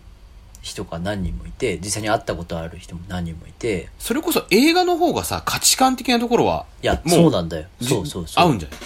[0.63, 7.67] 人が何人もいて、実際に会ったことある人も何人もいて、それこそ映画の方がさ、価値観的なところは、いや、もそうなんだよ。
[7.81, 8.45] じそうそうそう。
[8.45, 8.79] 合うんじゃない？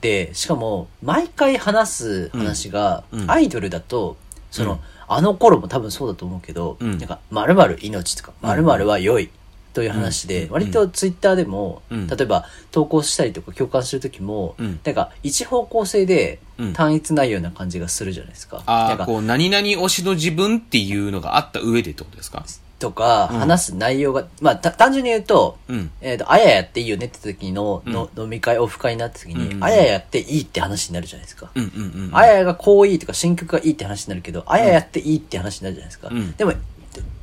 [0.00, 4.16] で、しかも、毎回話す話が、うんうんアイドルだと、
[4.52, 6.98] その、うんあの頃も多分そうだと思うけど、うん。
[6.98, 9.30] なんか、〇〇命とか、〇〇は良い
[9.74, 12.06] という話で、うん割とツイッターでも、うん。
[12.06, 14.80] 例えば投稿したりとか共感するときも、うん。
[14.84, 16.72] なんか、一方向性でうん。
[16.72, 18.62] 単一ないような感じがするじゃないですか。
[18.66, 22.44] ああ、なんかこう、何々推しの自分っていうのがあった上でってことですか？
[22.78, 25.90] とか、うん話す内容が、まあ、た単純に言うと、うん。
[26.00, 31.50] えっ、と、あややっていいよねって時のの、飲み会、オフ会になった時に、うんあややっていいって話になるじゃないですか。
[31.54, 32.16] うんうんうん。
[32.16, 36.08] あややがこういいとか新曲がいいって話になるけど、あややっていいって話になるじゃないですか。
[36.10, 36.54] うんでも、っ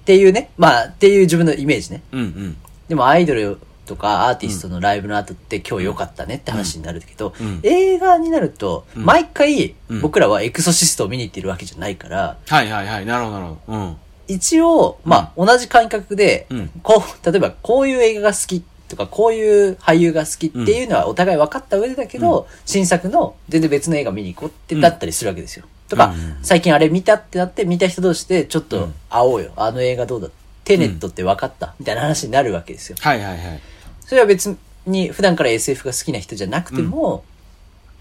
[0.06, 2.04] ていうね、まあ、っていう自分のイメージね。
[2.12, 2.58] うんうん。
[2.88, 13.06] でもアイドルとかアーティストのライブの後って今日良かったねって話になるけど、うん映画になると、毎回うん僕らはエクソシストを見に行ってるわけじゃないから、はいはいはい。
[13.06, 14.05] なるほどなるほど。
[14.28, 14.36] うん。
[14.36, 25.66] 一応、まあ、同じ感覚で、うんこう、 例えばこういう映画が好きとか、こういう俳優が好きっていうのはお互い分かった上でだけど、新作の全然別の映画見に行こうってだったりするわけですよ。
[25.90, 29.52] とか、うん最近あれ見たってなって、見た人同士でちょっと会おうよ。
[29.56, 30.30] あの映画どうだ
[30.64, 32.98] テネットって分かった、みたいな話になるわけですよ。
[33.00, 33.60] はいはいはい。
[34.06, 37.24] それは別に普段から SF が好きな人じゃなくても、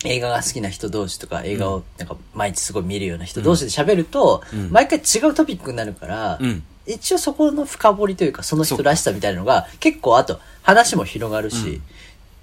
[0.05, 4.71] 映画が好きな人同士とか映画をなんか毎日すごい見るような人同士で喋ると、うん。
[4.71, 6.63] 毎回違うトピックになるから、うん。
[6.87, 11.83] 一応そこの深掘りというかその人らしさみたいなのが結構あと話も広がるし、うん。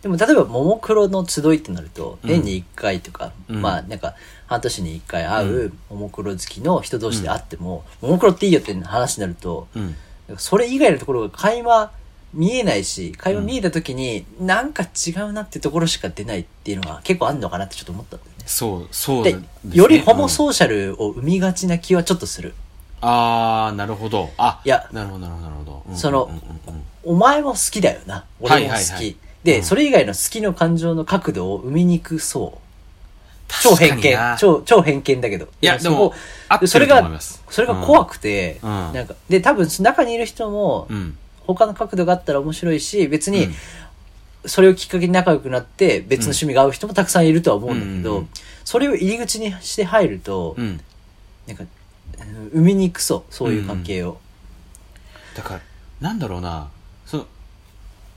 [0.01, 2.29] でも例えばももクロの集いってなるとうん。
[2.29, 3.61] 年に1回とか、うん。
[3.61, 4.15] まあなんか
[4.47, 9.95] 半年に1回会うももクロ好きの人同士で会っても、ももクロっていいよって話になると、うん。
[10.37, 11.91] それ以外のところが会話
[12.33, 18.43] 見えないし、会話見えた時に、なんか違うなってところしか出ないっていうのが結構あんのかなってちょっと思ったんだよね。
[18.45, 22.53] そう、そうでですねよりホモうんソーシャルを生みがちな気はちょっとする。
[23.01, 24.29] あー、なるほど。
[24.37, 25.97] あ、いやなるほどなるほどなるほどうん。
[25.97, 28.25] そのうんうんうんお前も好きだよな。
[28.39, 28.69] 俺も好き。
[28.69, 32.61] はいはいはいで、うんそれ以外の好きの感情の角度を生みにくそう。
[33.63, 34.37] 超偏見確かにな。
[34.39, 35.47] 超、超偏見だけど。
[35.61, 36.13] いやそこでも
[36.47, 41.17] 合ってるそれがと思います、それが怖くて、うんなんか、で、多分中にいる人も、うん。
[41.53, 43.53] 他の角度があったら面白いし、別にうん、
[44.45, 48.29] それをきっかけに仲良くなって別の趣味が合う人もたくさんいるとは思うんだけど、うん
[48.63, 50.79] それを入り口にして入ると、うん。
[51.47, 51.69] なんか、うん
[52.53, 54.19] 生みにくそう、そういう関係を。
[55.35, 55.61] だから、
[55.99, 56.69] なんだろうな、
[57.05, 57.25] その、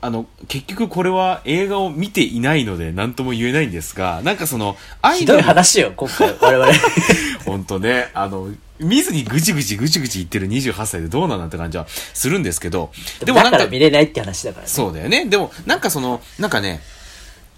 [0.00, 6.72] あの、結局これは映画を見ていないので何とも言えないんですが、なんかその、アひどいイドル、話よ、今回、我々。
[7.46, 12.90] 本当ね、あの、見ずにぐちぐちぐちぐち言ってる28歳でどうなんだって感じはするんですけど、
[13.24, 14.68] でもなんか見れないって話だからね。
[14.68, 15.26] そうだよね。
[15.26, 16.80] でも、なんかその、なんかね、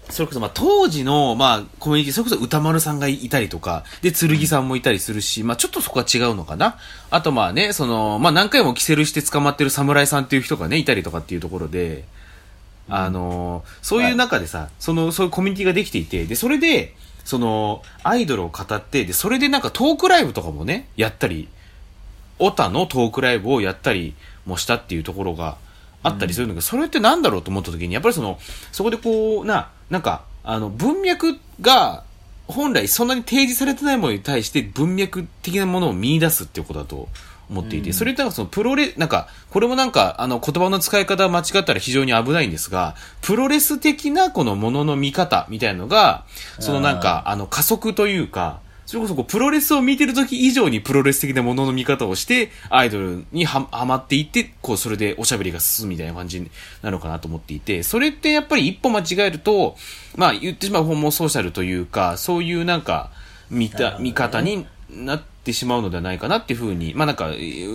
[0.09, 6.77] それこそ、まあ、当時の、まあ、コミュニティ、それこそ歌丸さんがいたりとか、で、剣さんもいたりするし、まあ、ちょっとそこは違うのかな。
[7.09, 12.05] あと、まあね、その、まあ、何回もキセルして捕まってる侍さんっていう人がね、いたりとかっていうところで、
[12.89, 16.95] あのーそういう中でさ、その、そういうコミュニティができていて、で、それで、
[17.27, 21.49] その、アイドルを語って、で、それでなんかトークライブとかもね、やったり、
[22.39, 25.57] オタのトークライブをやったりもしたっていうところが
[26.03, 28.39] あったりするんだけど、それってなんだろうと思った時に、やっぱりその、
[28.71, 32.05] そこでこう、な、なんか、あの、文脈が、
[32.47, 37.09] 本来そんなに提示されてないものに対して文脈的なものを見出すっていうことだと
[37.49, 46.25] 思っていて、それってなんかそのプロレ、なんか、これもなんか、あの、言葉の使い方間違ったら非常に危ないんですが、プロレス的なこのものの見方みたいなのが、
[46.59, 56.49] そのなんか、あの、加速というか、それこそこうプロレスを見てる時以上にプロレス的なものの見方をして、アイドルにははまっていって、こう、それでおしゃべりが進むみたいな感じ
[56.81, 59.75] なのかなと思っていて、それってやっぱり一歩間違えると、
[60.15, 63.11] まあ言ってしまうホモソーシャルというか、そういうなんか、
[63.49, 67.31] 見た、見方になってしまうのではないかなっていうふうに、まあなんか、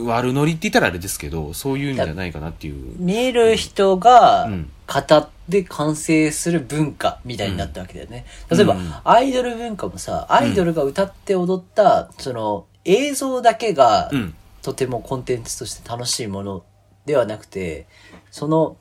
[0.06, 2.94] 悪ノリって言ったらあれですけど、そういうんじゃないかなっていう。
[2.98, 8.26] 見える人がうん語って完成する文化みたいになったわけだよね。
[8.50, 14.34] 例えば、うんアイドル文化もさ、アイドルが歌って踊った、その映像だけがうん。
[14.62, 16.62] とてもコンテンツとして楽しいもの
[17.04, 17.86] ではなくて、
[18.30, 18.76] その、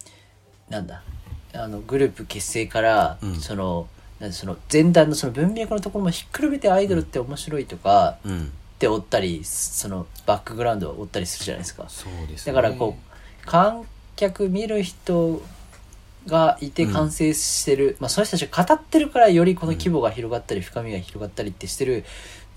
[0.69, 1.01] なんだ、
[1.54, 3.88] あの、グループ結成から、うんその、
[4.32, 8.51] その前段のその文脈のところもひっくるめてアイドルって面白いとか、うん。
[8.82, 11.86] って追ったり、そのバックグラウンドを追ったりするじゃないですか。
[11.88, 12.54] そうですね。
[12.54, 15.44] だからこう観客見る人
[16.26, 22.04] がいて完成してる、まあその人たちが語ってるからよりこの規模が広がったり深みが広がったりってしてる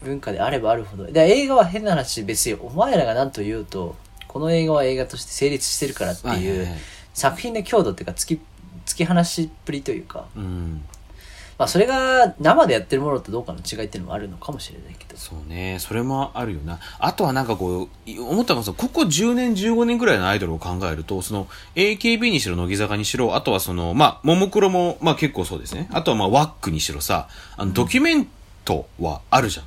[0.02, 3.96] 文化であればあるほどで映画は変な話別にお前らが何と言おうと
[4.28, 6.68] この映画は映画として成立してるからっていう
[7.12, 8.40] 作品の強度っていうか突き
[8.86, 10.84] 突き放しっぷりというか、うん。
[11.58, 15.78] まあ、それが生でやってるものとどうかの違いっていうのもあるのかもしれないけどそうね。
[15.78, 16.80] それもあるよな。
[16.98, 25.88] あとはなんかこう、い思ったのがさ、ここ10年、15年ぐらいのアイドルを考えると、その、AKB にしろ、乃木坂にしろ、あとはその、まあ、ももクロも、まあ結構そうですね。
[25.92, 28.28] あとはまあ、ワックにしろさ、あの、ドキュメン
[28.64, 29.66] トはあるじゃん。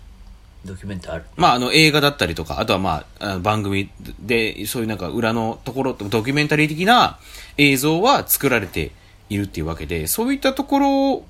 [0.65, 7.17] ドキュメントあるまあ、あの、映画だったりとか、あとはまあ、あの番組で、そういうなんか裏のところ、ドキュメンタリー的な
[7.57, 8.91] 映像は作られて
[9.29, 11.23] いるっていうわけで、そういったところ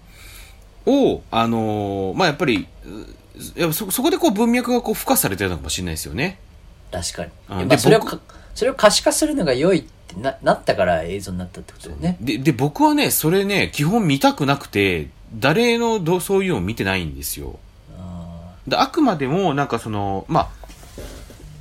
[0.87, 6.39] を、あのーまあ、やっぱり、うやっぱそ、そこでこう文脈がこう付加されてるのかもしれないですよね。
[6.91, 7.31] 確かに。
[7.49, 8.19] うんいやまあそれをか、
[8.55, 12.17] それを可視化するのが良いってななったから映像になったってことだよね。
[12.21, 17.59] で、で、僕はね、それね、基本見たくなくて、誰のどうそういうのを見てないんですよ。
[17.97, 20.49] あであくまでもなんかそのま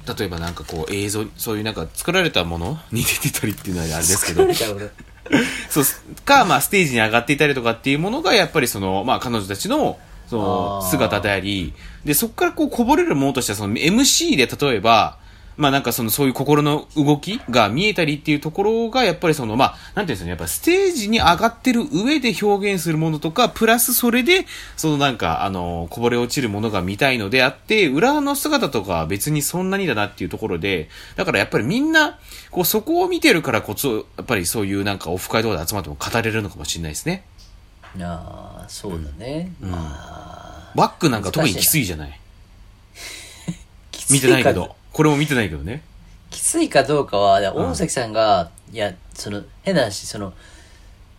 [0.07, 4.91] あ例えばなんかこう映像そういうなんか作られたものに出てたりっていうのはあれーですけど作られた俺
[5.69, 5.85] そう
[6.25, 11.73] か、まあ、ステージに上がっていたりとかっていうものがやっぱりその、まあ、彼女たちのその姿であり
[12.05, 15.19] でそこからこうこぼれるものとしてはその MC で例えば
[15.57, 32.19] まあなんかそのそういう心の動きが見えたりっていうところがやっぱりそのまあなんていうんですかねやっぱステージに上がってる上で表現するものとかプラスそれでそのなんかあのこぼれ落ちるものが見たいのであって裏の姿とかは別にそんなにだなっていうところでだからやっぱりみんな
[32.51, 37.25] こうそこを見てるからこそやっぱりそういうなんかオフ会とかで集まっても語れるのかもしれないですね。
[37.99, 39.71] ああそうだね、うん。
[39.71, 42.21] まあワックなんか特にきついじゃない。
[43.90, 45.83] きつい見てないけかどこれも見てないけどね。
[46.31, 50.33] きついかどうかは大崎さんが、いやその変な話その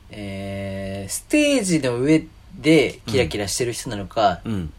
[0.10, 2.26] えー、ステージの上
[2.60, 4.74] でキラキラしてる人なのか、うん。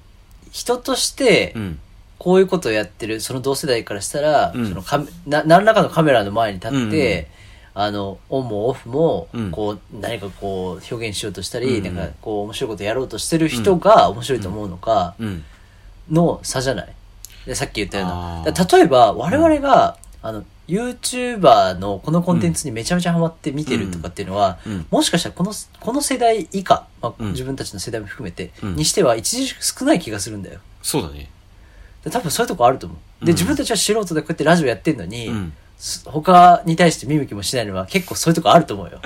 [0.51, 1.79] 人としてうん。
[2.19, 4.69] こういうことをやってるその同世代からしたら、うん。
[4.69, 7.29] そのカメな何らかのカメラの前に立って、
[7.75, 9.51] あのオンもオフもうん。
[9.53, 15.45] こう何かこう表現しようとしたり、うんなんかこう面白いことやろうとしてる人が面白いと思うのかうん。
[16.11, 16.89] の差じゃない？
[17.49, 24.87] でさっき言ったようあな例えば我々が、あの YouTuber のこのコンテンツにめちゃめちゃハマって見てるとかっていうのは、うん。
[24.91, 27.31] もしかしたらこのこの世代以下、まあうん。
[27.31, 28.77] 自分たちの世代も含めて、うん。
[28.77, 30.61] にしては著しく少ない気がするんだよ。
[30.83, 31.31] そうだね。
[32.05, 33.25] で多分そういうとこあると思う。
[33.25, 33.37] で、うん。
[33.39, 35.31] 自分たちは素人でこうやってラジオやってんのに、
[36.05, 39.01] 他に対して見向きもしないのは結構そういうとこあると思うよ。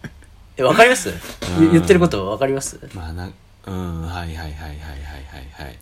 [0.58, 1.08] え、わかります？
[1.58, 1.72] うん。
[1.72, 2.78] 言ってることわかります？
[2.92, 3.30] まあな
[3.66, 5.78] うんはいはいはいはいはいはいはい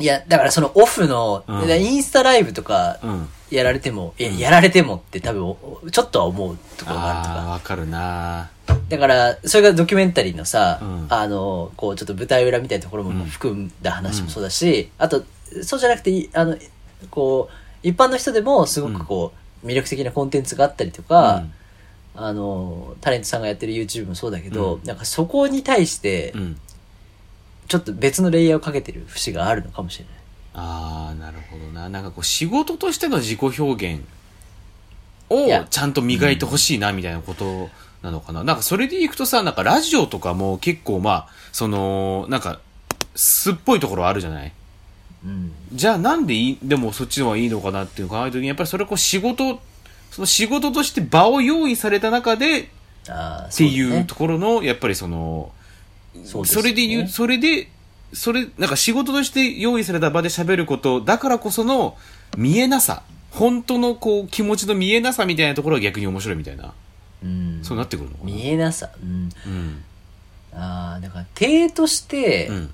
[0.00, 1.66] いや、だからそのオフの、うん。
[1.66, 3.28] でインスタライブとかうん。
[3.50, 7.46] やられても、いや、やられてもって多分おちょっとは思うところがあるとか。
[7.50, 8.48] わかるな。
[8.88, 11.06] だから、それがドキュメンタリーのさ、うん。
[11.08, 15.24] あの、こう、ちょっと舞台裏みたいなところも含んだ話もそうだし、あと、
[15.62, 16.56] そうじゃなくてい、あの、
[17.10, 19.32] こう、一般の人でもすごくこ
[19.64, 21.44] う、魅力的なコンテンツがあったりとか、
[22.14, 24.84] あの、タレントさんがやってる YouTube もそうだけど、うん。
[24.84, 26.34] なんかそこに対して
[27.70, 30.14] ちょっと別のレイヤーをかけてる節があるのかもしれない。
[30.52, 31.88] ああなるほどな。
[31.88, 34.02] なんかこう仕事としての自己表現
[35.30, 37.70] をちゃんと磨いてほしいなみたいなこと
[38.02, 42.58] なのかな、なんかそれでいくとさなんかラジオとかも結構まあそのなんか
[43.14, 44.52] すっぽいところあるじゃない？
[45.24, 45.52] うん。
[45.72, 46.58] じゃあなんでいい？
[46.60, 49.60] でもそっちの方がいいのかなっていう考えるときにやっぱりそれこう仕事
[50.10, 52.68] その仕事として場を用意された中で
[53.08, 55.52] ああ、っていうところの、やっぱりその、
[56.24, 57.68] それで言う、ねそれで、
[58.12, 61.96] それ、なんか仕事として用意された場で喋ること、だからこその
[62.36, 66.74] 見えなさ、本当のこう気持ちの見えなさみたいなところが逆に面白いみたいな、
[67.22, 67.60] うん。
[67.62, 68.30] そうなってくるのかな。
[68.30, 68.90] 見えなさ。
[69.00, 69.30] うん。
[69.46, 69.84] うん。
[70.52, 72.70] ああ、だから、体として、うん。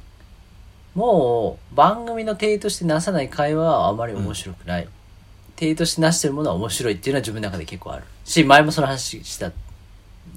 [0.95, 4.89] もう番組の体としてなさない会話はあまり面白くない。
[5.57, 8.05] 体としてなしてるものは面白いっていうのは自分の中で結構ある。
[8.24, 9.53] し、前もその話した。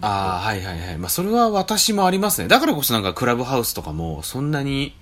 [0.01, 0.97] ああ、はいはいはい。
[0.97, 2.47] まあ、それは私もありますね。
[2.47, 4.95] だからこそなんかクラブハウスとかも、そんなに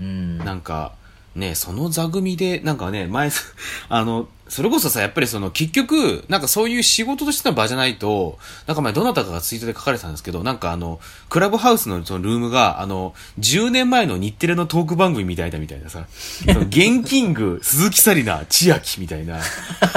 [0.00, 0.38] うん。
[0.38, 0.92] なんか、
[1.34, 3.30] ね、その座組で、なんかね、前、
[3.88, 19.40] あの、それこそさ、やっぱりその、結局、なんかそういう仕事としての場じゃないと、なんか前どなたかがツイートで書かれてたんですけど、なんかあの、クラブハウスのそのルームが、あの、10年前の日テレのトーク番組みたいだみたいなさ、そのゲンキング、 鈴木紗理奈、千秋みたいな、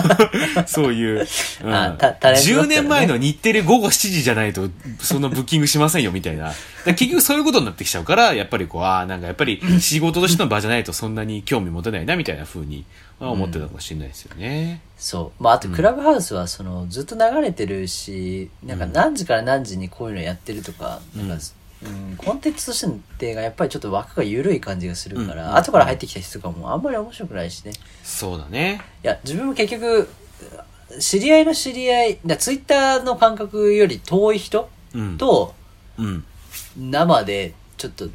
[0.65, 1.27] そういう、
[1.63, 4.69] うん、あタタレントだったら10ね年前の日テレ午後7時じゃないと、
[5.01, 6.53] そのブッキングしませんよみたいな。
[6.85, 12.85] 結局そういうことになってきちゃうから、やっぱりこう、ああ、なんかやっぱり仕事としての場じゃないとそんなに興味持てないなみたいな風に
[13.19, 14.81] まあ思ってたかもしれないですよね。
[14.97, 15.43] そう。
[15.43, 21.37] まあ、あと、クラブハウスは、その、ずっと流れてるし、なんか何時から何時にこういうのやってるとか、なんか、
[21.83, 22.87] うん、コンテンツとし
[23.19, 27.73] てがやっぱりちょっと枠が緩い感じがするから、うん後から入ってきた人とかもあんまり面白くないしね。
[28.03, 28.81] そうだね。
[29.03, 30.09] いや、自分も結局、
[30.99, 35.17] 知り合いの知り合い、だツイッターの感覚より遠い人うん。
[35.17, 35.53] と、
[35.97, 36.25] うん。
[36.77, 38.09] 生でちょっと、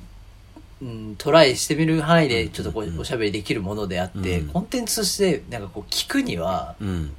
[0.83, 4.49] うん、トライしてみる範囲でちょっとこうおしゃべりできるものであって、うん。
[4.49, 7.13] コンテンツとしてなんかこう聞くにはうん。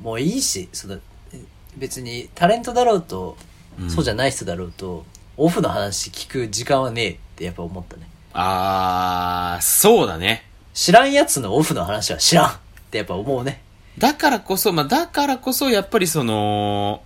[0.00, 0.98] もういいしその
[1.32, 1.40] え
[1.76, 3.36] 別にタレントだろうと、
[3.78, 3.90] うん。
[3.90, 5.04] そうじゃない人だろうと
[5.36, 8.08] オフの話聞く時間はねえってやっぱ思ったね。
[8.32, 10.44] あー、そうだね。
[10.72, 12.58] 知らんやつのオフの話は知らんっ
[12.90, 13.62] てやっぱ思うね。
[13.98, 17.02] だからこそ、まあ、だからこそ、やっぱりその、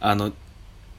[0.00, 0.32] あの、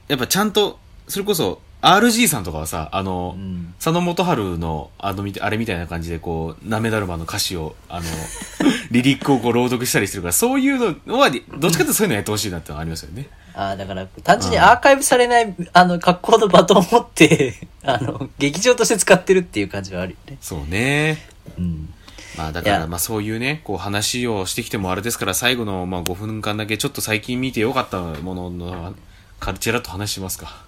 [0.08, 0.78] やっぱちゃんと、
[1.08, 8.06] それこそ、RG さんとかはさ、あの、うん佐野元春の、あの、あれみたいな感じで、こう、なめだるまの歌詞を、あの、
[8.92, 13.28] リリックをこう朗読したりしてるから、そういうのは、どっちかというとそういうのやってほしいなってのはありますよね。
[13.54, 21.18] ああだから単純にアーカイブされない、あの格好のバトンを持って あの劇場として使ってるっていう感じはあるよねそうね。
[21.58, 21.92] うん
[22.38, 28.94] まあだから、まあそういうね、こう話をしてきてもあれですから、最後のまあ5分間だけちょっと最近見てよかったものの、
[29.38, 30.62] カルチェラと話しますか。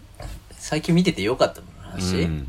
[0.65, 2.49] 最近見ててよかったうん。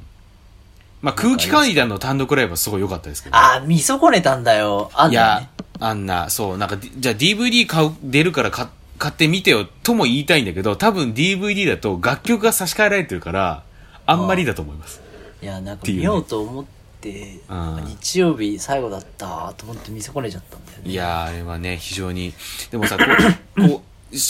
[1.02, 3.36] まあ空気階段の単独ライブはすごい良かったですけど。
[3.36, 4.90] ああ、見損ねたんだよ。
[4.94, 5.50] あんいだね
[5.82, 13.64] や。、あんな、そう、なんか、じじゃあ DVD 買う、出るから買買ってみてよ、とも言いたいんだけど、多分 DVD だと楽曲が差し替えられてるから、
[14.06, 15.02] あんまりだと思います。
[15.42, 16.66] いや、なんかていうね見ようと思っ
[17.02, 20.90] て、うん日曜日最後だったと思って見損ねちゃったんだよね。
[20.90, 22.34] いやー、あれはね、非常に。
[22.72, 23.04] でもさ、こ
[23.58, 23.84] う、こ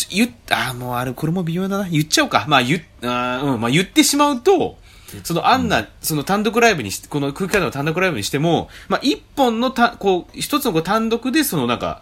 [0.10, 1.90] 言っ、あーもうあれ、これも微妙だな。
[1.90, 2.46] 言っちゃおうか。
[2.48, 4.78] まあ言っ、あーうん、まあ言ってしまうと、
[5.24, 12.02] そのあんな、その単独ライブにし、この空気階段の単独ライブにしても、まあ一本のた、こう、一つのこう単独で、そのなんか、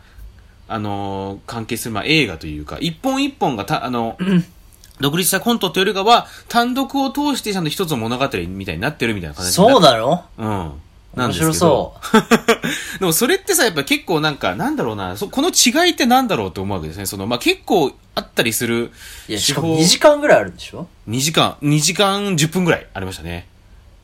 [0.67, 4.17] あのー関係する、まあ映画というか、一本一本がた、あの、
[4.99, 10.71] 独立したコントというよりかは、単独を通してちゃんと一つの物語みたいになってるみたいな感じそうだなのうん。
[11.15, 11.93] なん面ですけど白そ
[12.99, 17.05] でもそれってさ、やっぱ結構なんか、なんだろうな、そこの違いってなんだろうって思うわけですね。
[17.05, 18.91] その、まあ、結構あったりするう。
[19.29, 23.47] いや、手しかも法2時間ぐらいあるんでしょ？2時間、2時間10分ぐらいありましたね。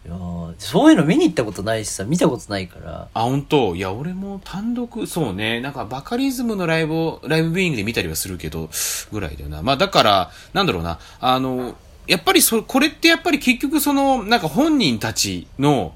[0.06, 3.08] いやーそういうの見に行ったことないしさ、見たことないから。
[3.14, 3.76] あ、本当？
[3.76, 8.70] いや、俺も単独、そうね、なんかバカリズムのライブを、ライブビューイングで見たりはするけど、
[9.12, 9.62] ぐらいだよな。
[9.62, 11.76] まあ、だから、なんだろうな、あの、
[12.08, 15.94] やっぱりそ、これってやっぱり結局その、なんか本人たちの、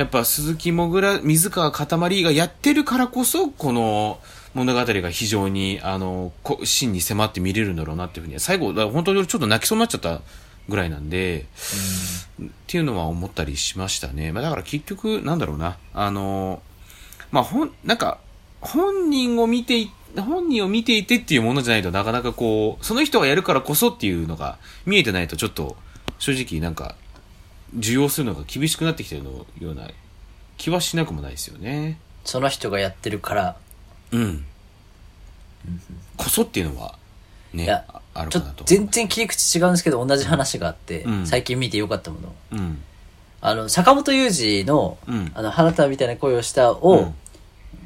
[0.00, 4.18] やっぱ鈴木もぐら、水川かたまりがやってるからこそ、この
[4.54, 6.32] 物語が非常に、あの、
[6.64, 10.22] 真に迫って見れるんだろうなっていうふうに、最後、だ本当に俺ちょっと泣きそうになっちゃった
[10.70, 11.44] ぐらいなんで、
[12.42, 14.32] っていうのは思ったりしましたね。
[14.32, 16.62] まあだから結局、なんだろうな、あの、
[17.30, 18.20] まあほん、なんか、
[18.62, 25.76] 本人を見てい、本人を見ていてっていうものじゃないとなかなかこう、その人がやるからこそっていうのが見えてないとちょっと、
[26.18, 26.96] 正直なんか、
[27.76, 29.88] 受容するのが厳しくなってきてるのような
[30.56, 31.98] 気はしなくもないですよね。
[32.24, 33.56] その人がやってるから、
[34.12, 34.44] うん。
[36.16, 36.98] こそっていうのは、
[37.52, 38.64] ね、いやああるちょかなと。
[38.64, 42.34] っと全然切り口違うんですけど、同じ話があって、うん最近見てよかったもの。
[42.52, 42.82] うん。
[43.40, 47.14] あの、坂本雄二の、うんあの、花束みたいな声をしたうをん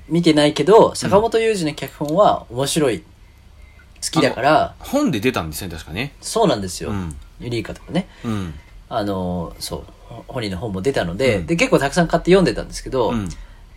[0.09, 3.01] 見てないけど、坂本雄二の脚本は面白い。
[3.01, 6.12] 好きだから、本で出たんですね、確かね。
[6.20, 6.91] そうなんですよ。
[6.91, 8.09] うんユリイカとかね。
[8.24, 8.55] うん。
[8.97, 13.28] あの、そう、ほ本人の本も出たので、うんで、結構たくさん買って読んでたんですけど、うん。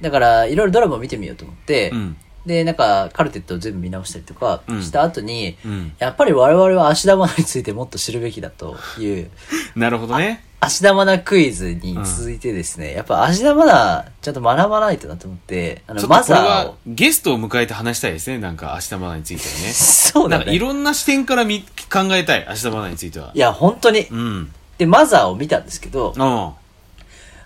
[0.02, 2.18] だから、いろいろドラマを見てみようと思って、うん。
[2.46, 5.94] で、なんか、カルテットを全部見直したりとかうんした後に、うん。
[6.00, 9.30] やっぱり我々は芦田愛菜についてもっと知るべきだという、
[9.76, 10.44] なるほどね。
[10.60, 18.40] 芦田愛菜クイズに続いてですね、やっぱ芦田愛菜ちゃんと学ばないとなと思って、あの、マザーゲストを迎えて話したいですね。
[18.40, 19.74] なんか、明日マナについてはね。
[19.74, 20.46] そうなんんだよ。
[20.46, 21.62] なかいろんな視点からみ
[21.92, 22.46] 考えたい。
[22.48, 23.32] 明日マナについては。
[23.34, 24.08] いや、本当に。
[24.10, 24.54] うん。
[24.78, 26.54] で、マザーを見たんですけど、あ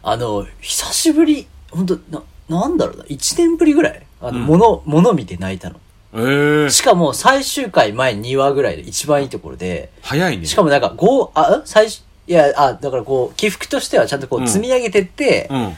[0.03, 5.79] あの、久しぶり、本当な、なんだろうな、1年ぶりぐらいあの、うんもの、もの見て泣いたの。
[6.13, 10.45] ええしかも最終回前2話ぐらいで一番いいところで、早いね。
[10.45, 11.61] しかもなんか、5、あ、ん？
[11.65, 15.77] 最初、いや、あ、だからこう、起伏としてはちゃんとこうんう積み上げてって、うん。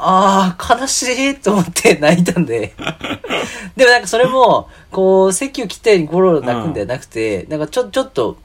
[0.00, 2.72] ああ、悲しいと思って 泣いたんで。
[3.76, 8.38] でもなんかそれも、こう、席を切ったようにゴロゴロ泣くんではなくて、なんかちょ、ちょっと、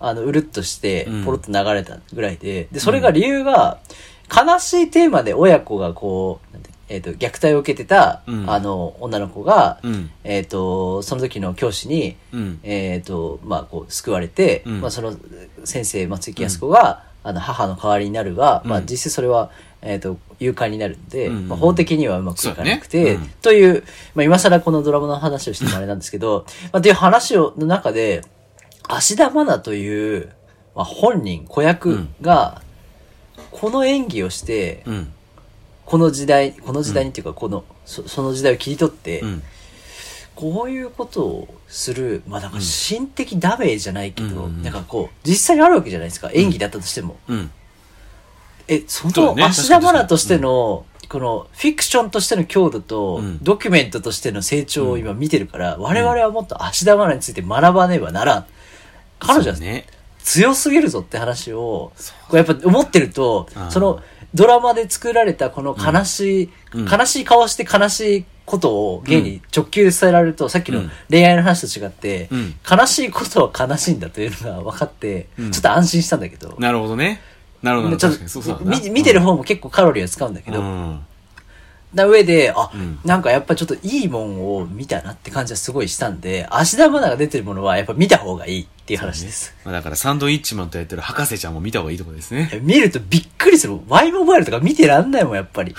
[0.00, 3.78] あの、うるっとしてうん、ポロッと流れたぐらいで、で、それが理由が、
[4.34, 6.56] 悲しいテーマで親子がこう、
[6.88, 8.50] えっ、と、虐待を受けてた、うん。
[8.50, 10.10] あの、女の子が、うん。
[10.22, 12.60] えっ、と、その時の教師に、うん。
[12.62, 14.80] えっ、と、まあ、こう、救われて、うん。
[14.80, 15.16] まあ、その
[15.64, 21.48] 先生、松木康子が、あの、母の代わりになるが、まあ、うん実際それは、えっ、と、誘拐になるんで、うん。
[21.48, 23.82] まあ、法的にはうまくいかなくて、という、
[24.14, 28.22] まあ、今更このドラマの話をしてもあれなんですけど、 まあ、っていう話を、の中で、
[28.88, 30.32] 芦田愛菜という、
[30.74, 32.62] まあ、本人、子役が、
[33.50, 35.12] この演技をして、うん。
[35.84, 39.42] この時代、この時代にっていうか、この、そその時代を切り取って、うん。
[40.34, 46.30] こういうことをする、まあなんか心的ダメージじゃないけど、うんうんうんなんかこう、実際にあるわけじゃないですか。
[46.32, 47.16] 演技だったとしても。
[47.28, 47.50] うん。
[48.66, 58.46] え、その芦田愛菜としての、このフィクションとしての強度と、うんドキュメントとしての成長を今見てるから、我々はもっと芦田愛菜について学ばねばならん。
[59.18, 59.86] 彼女はね。
[60.22, 61.92] 強すぎるぞって話を、
[62.28, 63.70] こうやっぱ思ってるとう、ん。
[63.70, 64.00] その
[64.34, 66.88] ドラマで作られたこの悲しい、うん。
[66.88, 70.90] 悲しい顔して悲しいことを芸に直球で伝えられると、さっきのうん。
[71.10, 72.54] 恋愛の話と違って、うん。
[72.68, 75.50] 悲しいことは悲しいんだというのが分かって、うん。
[75.50, 77.20] ちょっと安心したんだけど、なるほどね。
[77.62, 77.96] なるほど。
[77.96, 81.06] ちょっと見見てる方も結構カロリーは使うんだけど、うん。
[81.94, 89.54] な上で、あ、うんなんかやっぱちょっといいもんを見たなって感じはすごいしたんで、芦田愛菜が出てるものはやっぱ見た方がいいっていう話です。
[89.64, 92.58] まあだからサンドイッチマンとやってる博士ちゃんも見た方がいいとこですね。
[92.62, 93.78] 見るとびっくりする。
[93.88, 95.74] ワイモバイルとか見てらんないもん、やっぱり。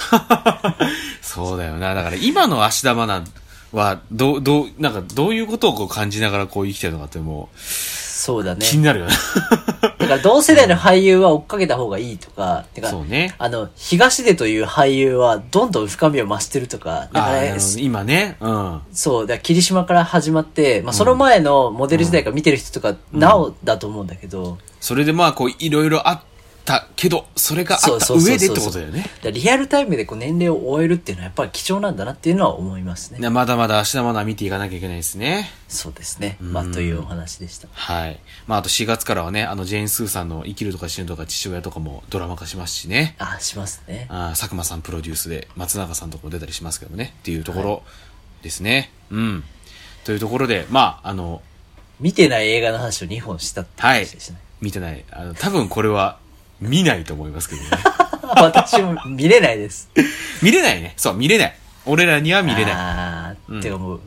[1.22, 1.93] そうだよな。
[1.93, 3.24] だから今の芦田愛菜
[3.72, 8.66] は、どう、どう、なんかどういうことをこう感じながらこう生きてるのかってもうそうだね。
[8.66, 9.13] 気になるよね。
[10.08, 13.36] だから同世代の俳優は追っかけた方がいいとか、てかそうね。
[13.38, 18.38] あの、東出という俳優はどんどん深みを増してるとか、だからね今ね。
[18.39, 18.82] うん。
[18.91, 26.22] そう、だ霧島から始まって、まあ、その前のモデル時代から見てる人とか、なおだと思うんだけど、それでまあこういろいろあっ
[26.66, 29.05] たけど、それがあった上でってことだよね。
[29.32, 33.20] リアルタイムでこう年齢を終えるっていうのはやっぱり貴重なんだなっていうのは思いますね。
[33.20, 35.49] ねまだまだ芦田愛菜見ていかなきゃいけないですね。
[35.68, 36.38] そうですね。
[36.41, 37.68] まあ、というお話でした。
[37.72, 38.20] はい。
[38.47, 43.16] まああと4月からはね、あのジェーン・スーさんの生きるとか死ぬとか父親とかもドラマ化しますしね。
[43.20, 44.07] あ、しますね。
[44.09, 47.13] あー佐久間さんプロデュースで松永さんとかも出たりしますけどね。
[47.20, 47.84] っていうところ
[48.41, 48.91] ですね。
[49.11, 49.43] うん。
[50.03, 51.41] というところで、まああの、
[51.99, 54.39] 見てない映画の話を2本したってはい話でしたね。。
[54.61, 55.03] 見てない。
[55.11, 56.20] あの、多分これは
[56.62, 57.68] 見ないと思いますけどね。
[58.38, 59.89] 私も見れないです。
[60.41, 60.93] 見れないね。
[60.97, 61.56] そう、見れない。
[61.86, 62.74] 俺らには見れない。
[62.74, 63.99] あーうんてかもう、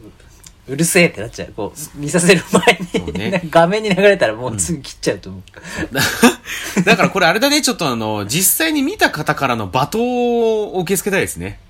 [0.68, 1.52] うるせえってなっちゃう。
[1.54, 5.42] こう、見させる前に、ね 画面に流れたらもうすぐ切っちゃうと思う。
[6.84, 11.60] だからこれあれだね、ちょっとあの、実際に見た方からの罵倒を受け付けたいですね。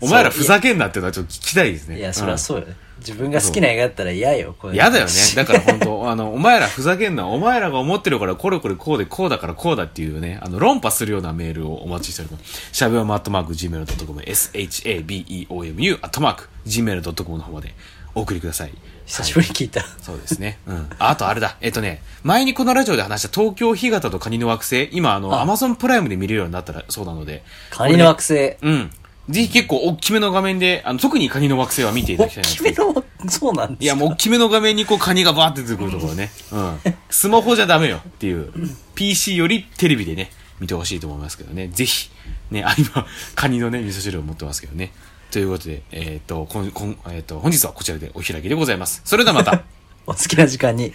[0.00, 1.98] お前らふざけんなっていうのはちょっと聞きたいですね。
[1.98, 2.76] いや、そりゃそうよね。
[3.06, 5.12] 自分が好きな映画だったら嫌よ、こ嫌だよね。
[5.36, 7.26] だから本当 あの、お前らふざけんな。
[7.26, 12.70] お前らが思ってるからこれこれこうでこうだからこうだっていうね、あの、論破するようなメールをお待ちしております。
[12.72, 17.74] しゃべおまアットマーク Gmail.com、shabeomu アットマーク Gmail.com の方まで
[18.14, 18.72] お送りください。
[19.06, 19.82] 久しぶりに聞いた。
[20.00, 20.58] そうですね。
[20.66, 20.88] うん。
[20.98, 21.56] ああとあれだ。
[21.60, 27.42] えっとね、前にこのラジオで話した東京干潟とカニの惑星、今あの、あアマゾンプライムで見れるようになったらそうなので。
[27.70, 28.56] カニの惑星。
[28.62, 28.90] うん。
[29.28, 36.30] ぜひ結構大きめの画面で、あの、特にカニの惑星は見ていただ大きたいなときめの、そうなんですかいや、もう大きめの画面にこうカニがバーって出てくるところね。
[36.52, 36.78] うん。
[37.10, 38.52] スマホじゃダメよっていう。
[38.94, 41.68] PC よりテレビでね、見てほしいと思いますけどね。
[41.68, 42.10] ぜひ、
[42.50, 44.92] ね、あ、今、カニのね、味噌汁を持ってますけどね。
[45.30, 49.02] ということで、えっ、と、こん、こん、えっ、と、本日はこちらでお開きでございます。
[49.04, 49.64] それではまた、
[50.06, 50.92] お好きな時間に。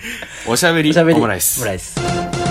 [0.47, 1.19] おしゃべりおしゃべり。
[1.19, 1.67] オムライスオム。
[1.67, 2.48] ライス。